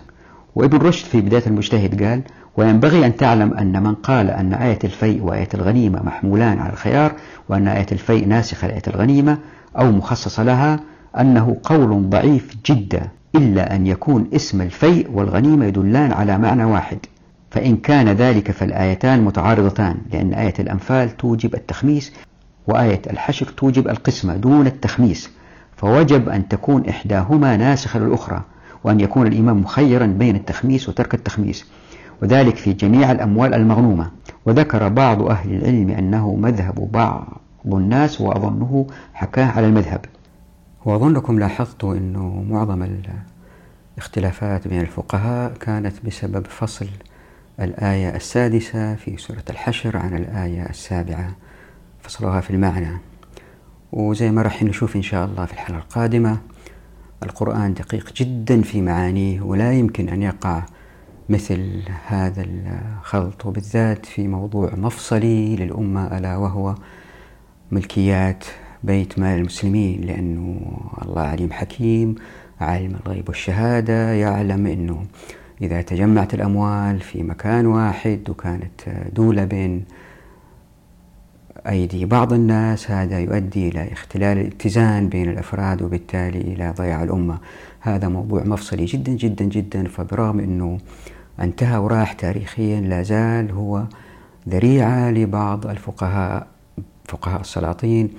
وابن 0.55 0.77
رشد 0.77 1.05
في 1.05 1.21
بداية 1.21 1.43
المجتهد 1.47 2.03
قال 2.03 2.21
وينبغي 2.57 3.05
أن 3.05 3.15
تعلم 3.15 3.53
أن 3.53 3.83
من 3.83 3.95
قال 3.95 4.29
أن 4.29 4.53
آية 4.53 4.79
الفيء 4.83 5.23
وآية 5.23 5.49
الغنيمة 5.53 6.03
محمولان 6.03 6.59
على 6.59 6.73
الخيار 6.73 7.11
وأن 7.49 7.67
آية 7.67 7.85
الفيء 7.91 8.27
ناسخة 8.27 8.67
لآية 8.67 8.81
الغنيمة 8.87 9.37
أو 9.77 9.91
مخصصة 9.91 10.43
لها 10.43 10.79
أنه 11.19 11.57
قول 11.63 12.09
ضعيف 12.09 12.55
جدا 12.65 13.07
إلا 13.35 13.75
أن 13.75 13.87
يكون 13.87 14.29
اسم 14.33 14.61
الفيء 14.61 15.11
والغنيمة 15.11 15.65
يدلان 15.65 16.11
على 16.11 16.37
معنى 16.37 16.63
واحد. 16.63 16.97
فإن 17.51 17.77
كان 17.77 18.09
ذلك 18.09 18.51
فالآيتان 18.51 19.23
متعارضتان 19.23 19.97
لأن 20.13 20.33
آية 20.33 20.53
الأنفال 20.59 21.17
توجب 21.17 21.55
التخميس 21.55 22.13
وآية 22.67 23.01
الحشر 23.09 23.45
توجب 23.45 23.87
القسمة 23.87 24.35
دون 24.35 24.67
التخميس. 24.67 25.29
فوجب 25.75 26.29
أن 26.29 26.47
تكون 26.47 26.89
إحداهما 26.89 27.57
ناسخة 27.57 27.99
للأخرى 27.99 28.41
وأن 28.83 28.99
يكون 28.99 29.27
الإمام 29.27 29.61
مخيرا 29.61 30.05
بين 30.05 30.35
التخميس 30.35 30.89
وترك 30.89 31.13
التخميس. 31.13 31.65
وذلك 32.21 32.55
في 32.55 32.73
جميع 32.73 33.11
الأموال 33.11 33.53
المغنومة. 33.53 34.11
وذكر 34.45 34.89
بعض 34.89 35.21
أهل 35.21 35.55
العلم 35.55 35.89
أنه 35.89 36.35
مذهب 36.35 36.89
بعض 36.91 37.41
الناس 37.65 38.21
وأظنه 38.21 38.87
حكاه 39.13 39.45
على 39.45 39.67
المذهب. 39.67 40.05
وأظنكم 40.85 41.39
لاحظتوا 41.39 41.93
أنه 41.93 42.45
معظم 42.49 42.87
الاختلافات 43.97 44.67
بين 44.67 44.81
الفقهاء 44.81 45.53
كانت 45.53 46.05
بسبب 46.05 46.47
فصل 46.47 46.87
الآية 47.59 48.15
السادسة 48.15 48.95
في 48.95 49.17
سورة 49.17 49.43
الحشر 49.49 49.97
عن 49.97 50.15
الآية 50.17 50.69
السابعة. 50.69 51.35
فصلها 52.01 52.41
في 52.41 52.49
المعنى. 52.49 52.97
وزي 53.91 54.31
ما 54.31 54.41
راح 54.41 54.63
نشوف 54.63 54.95
إن 54.95 55.01
شاء 55.01 55.25
الله 55.25 55.45
في 55.45 55.53
الحلقة 55.53 55.77
القادمة 55.77 56.37
القرآن 57.23 57.73
دقيق 57.73 58.13
جدا 58.13 58.61
في 58.61 58.81
معانيه 58.81 59.41
ولا 59.41 59.73
يمكن 59.73 60.09
أن 60.09 60.21
يقع 60.21 60.63
مثل 61.29 61.81
هذا 62.07 62.45
الخلط. 62.47 63.45
وبالذات 63.45 64.05
في 64.05 64.27
موضوع 64.27 64.75
مفصلي 64.75 65.55
للأمة 65.55 66.17
ألا 66.17 66.37
وهو 66.37 66.75
ملكيات 67.71 68.45
بيت 68.85 69.19
مال 69.19 69.39
المسلمين 69.39 70.01
لأنه 70.01 70.59
الله 71.05 71.21
عليم 71.21 71.51
حكيم 71.51 72.15
عالم 72.61 72.95
الغيب 73.05 73.29
والشهادة 73.29 74.13
يعلم 74.13 74.67
أنه 74.67 75.05
إذا 75.61 75.81
تجمعت 75.81 76.33
الأموال 76.33 76.99
في 76.99 77.23
مكان 77.23 77.65
واحد 77.65 78.29
وكانت 78.29 78.81
دولة 79.15 79.43
بين 79.45 79.85
أيدي 81.67 82.05
بعض 82.05 82.33
الناس 82.33 82.91
هذا 82.91 83.19
يؤدي 83.19 83.67
إلى 83.69 83.91
اختلال 83.91 84.37
الاتزان 84.37 85.09
بين 85.09 85.29
الأفراد 85.29 85.81
وبالتالي 85.81 86.41
إلى 86.41 86.73
ضياع 86.77 87.03
الأمة. 87.03 87.37
هذا 87.79 88.07
موضوع 88.07 88.43
مفصلي 88.43 88.85
جدا 88.85 89.11
جدا 89.11 89.45
جدا 89.45 89.87
فبرغم 89.87 90.39
أنه 90.39 90.77
انتهى 91.39 91.77
وراح 91.77 92.13
تاريخيا 92.13 92.81
لا 92.81 93.03
زال 93.03 93.51
هو 93.51 93.83
ذريعة 94.49 95.11
لبعض 95.11 95.67
الفقهاء 95.67 96.47
فقهاء 97.07 97.41
السلاطين 97.41 98.09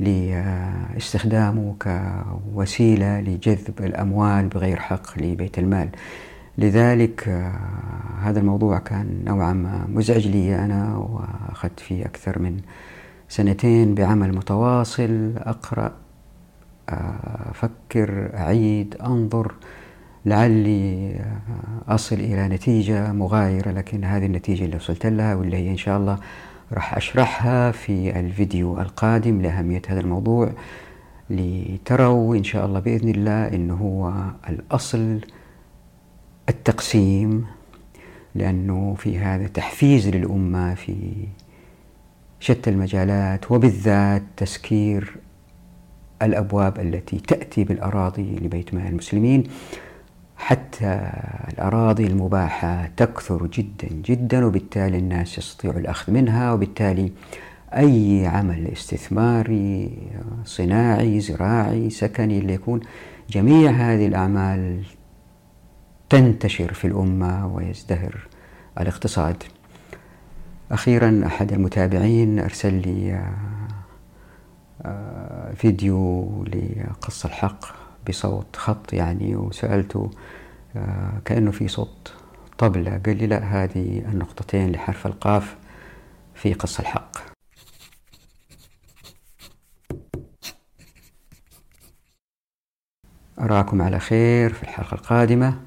لاستخدامه 0.00 1.74
كوسيلة 2.54 3.20
لجذب 3.20 3.80
الأموال 3.80 4.48
بغير 4.48 4.76
حق 4.76 5.18
لبيت 5.18 5.58
المال. 5.58 5.88
لذلك 6.58 7.28
آه، 7.28 7.52
هذا 8.22 8.40
الموضوع 8.40 8.78
كان 8.78 9.22
نوعا 9.24 9.52
ما 9.52 9.86
مزعج 9.88 10.26
لي 10.26 10.56
أنا 10.64 10.96
وأخذت 10.96 11.80
فيه 11.80 12.04
أكثر 12.04 12.38
من 12.38 12.60
سنتين 13.28 13.94
بعمل 13.94 14.36
متواصل. 14.36 15.32
أقرأ 15.36 15.92
آه، 16.88 17.50
أفكر 17.50 18.30
أعيد 18.34 18.96
أنظر 19.02 19.54
لعلي 20.26 21.14
آه، 21.14 21.94
أصل 21.94 22.16
إلى 22.16 22.48
نتيجة 22.48 23.12
مغايرة 23.12 23.70
لكن 23.70 24.04
هذه 24.04 24.26
النتيجة 24.26 24.64
اللي 24.64 24.76
وصلت 24.76 25.06
لها 25.06 25.34
واللي 25.34 25.56
هي 25.56 25.70
إن 25.70 25.76
شاء 25.76 25.98
الله 25.98 26.18
راح 26.72 26.96
أشرحها 26.96 27.70
في 27.70 28.20
الفيديو 28.20 28.80
القادم 28.80 29.42
لأهمية 29.42 29.82
هذا 29.88 30.00
الموضوع 30.00 30.52
لتروا 31.30 32.36
إن 32.36 32.44
شاء 32.44 32.66
الله 32.66 32.80
بإذن 32.80 33.08
الله 33.08 33.48
إنه 33.48 33.74
هو 33.74 34.12
الأصل 34.48 35.20
التقسيم 36.48 37.46
لأنه 38.34 38.94
في 38.98 39.18
هذا 39.18 39.46
تحفيز 39.46 40.08
للأمة 40.08 40.74
في 40.74 41.14
شتى 42.40 42.70
المجالات 42.70 43.50
وبالذات 43.50 44.22
تسكير 44.36 45.16
الأبواب 46.22 46.80
التي 46.80 47.16
تأتي 47.16 47.64
بالأراضي 47.64 48.36
لبيت 48.36 48.74
مال 48.74 48.86
المسلمين. 48.86 49.44
حتى 50.38 51.10
الأراضي 51.52 52.06
المباحة 52.06 52.90
تكثر 52.96 53.46
جدا 53.46 53.88
جدا 53.88 54.44
وبالتالي 54.46 54.98
الناس 54.98 55.38
يستطيعوا 55.38 55.78
الأخذ 55.78 56.12
منها 56.12 56.52
وبالتالي 56.52 57.12
أي 57.74 58.26
عمل 58.26 58.68
استثماري 58.72 59.98
صناعي 60.44 61.20
زراعي 61.20 61.90
سكني 61.90 62.38
اللي 62.38 62.54
يكون 62.54 62.80
جميع 63.30 63.70
هذه 63.70 64.06
الأعمال 64.06 64.82
تنتشر 66.10 66.72
في 66.72 66.86
الأمة 66.86 67.46
ويزدهر 67.54 68.28
الاقتصاد. 68.80 69.42
أخيرا 70.70 71.22
أحد 71.26 71.52
المتابعين 71.52 72.38
أرسل 72.38 72.74
لي 72.74 73.22
آه، 74.82 75.52
فيديو 75.54 76.44
لقص 76.44 77.24
الحق. 77.24 77.77
بصوت 78.08 78.56
خط 78.56 78.92
يعني 78.92 79.36
وسألته 79.36 80.10
آه، 80.76 81.20
كأنه 81.24 81.50
في 81.50 81.68
صوت. 81.68 82.12
طبلة 82.58 83.00
قال 83.06 83.16
لي 83.16 83.26
لا 83.26 83.38
هذه 83.38 83.98
النقطتين 83.98 84.72
لحرف 84.72 85.06
القاف 85.06 85.56
في 86.34 86.52
قص 86.52 86.80
الحق. 86.80 87.18
أراكم 93.40 93.82
على 93.82 93.98
خير 93.98 94.52
في 94.52 94.62
الحلقة 94.62 94.94
القادمة 94.94 95.60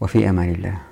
وفي 0.00 0.28
أمان 0.28 0.48
الله. 0.48 0.91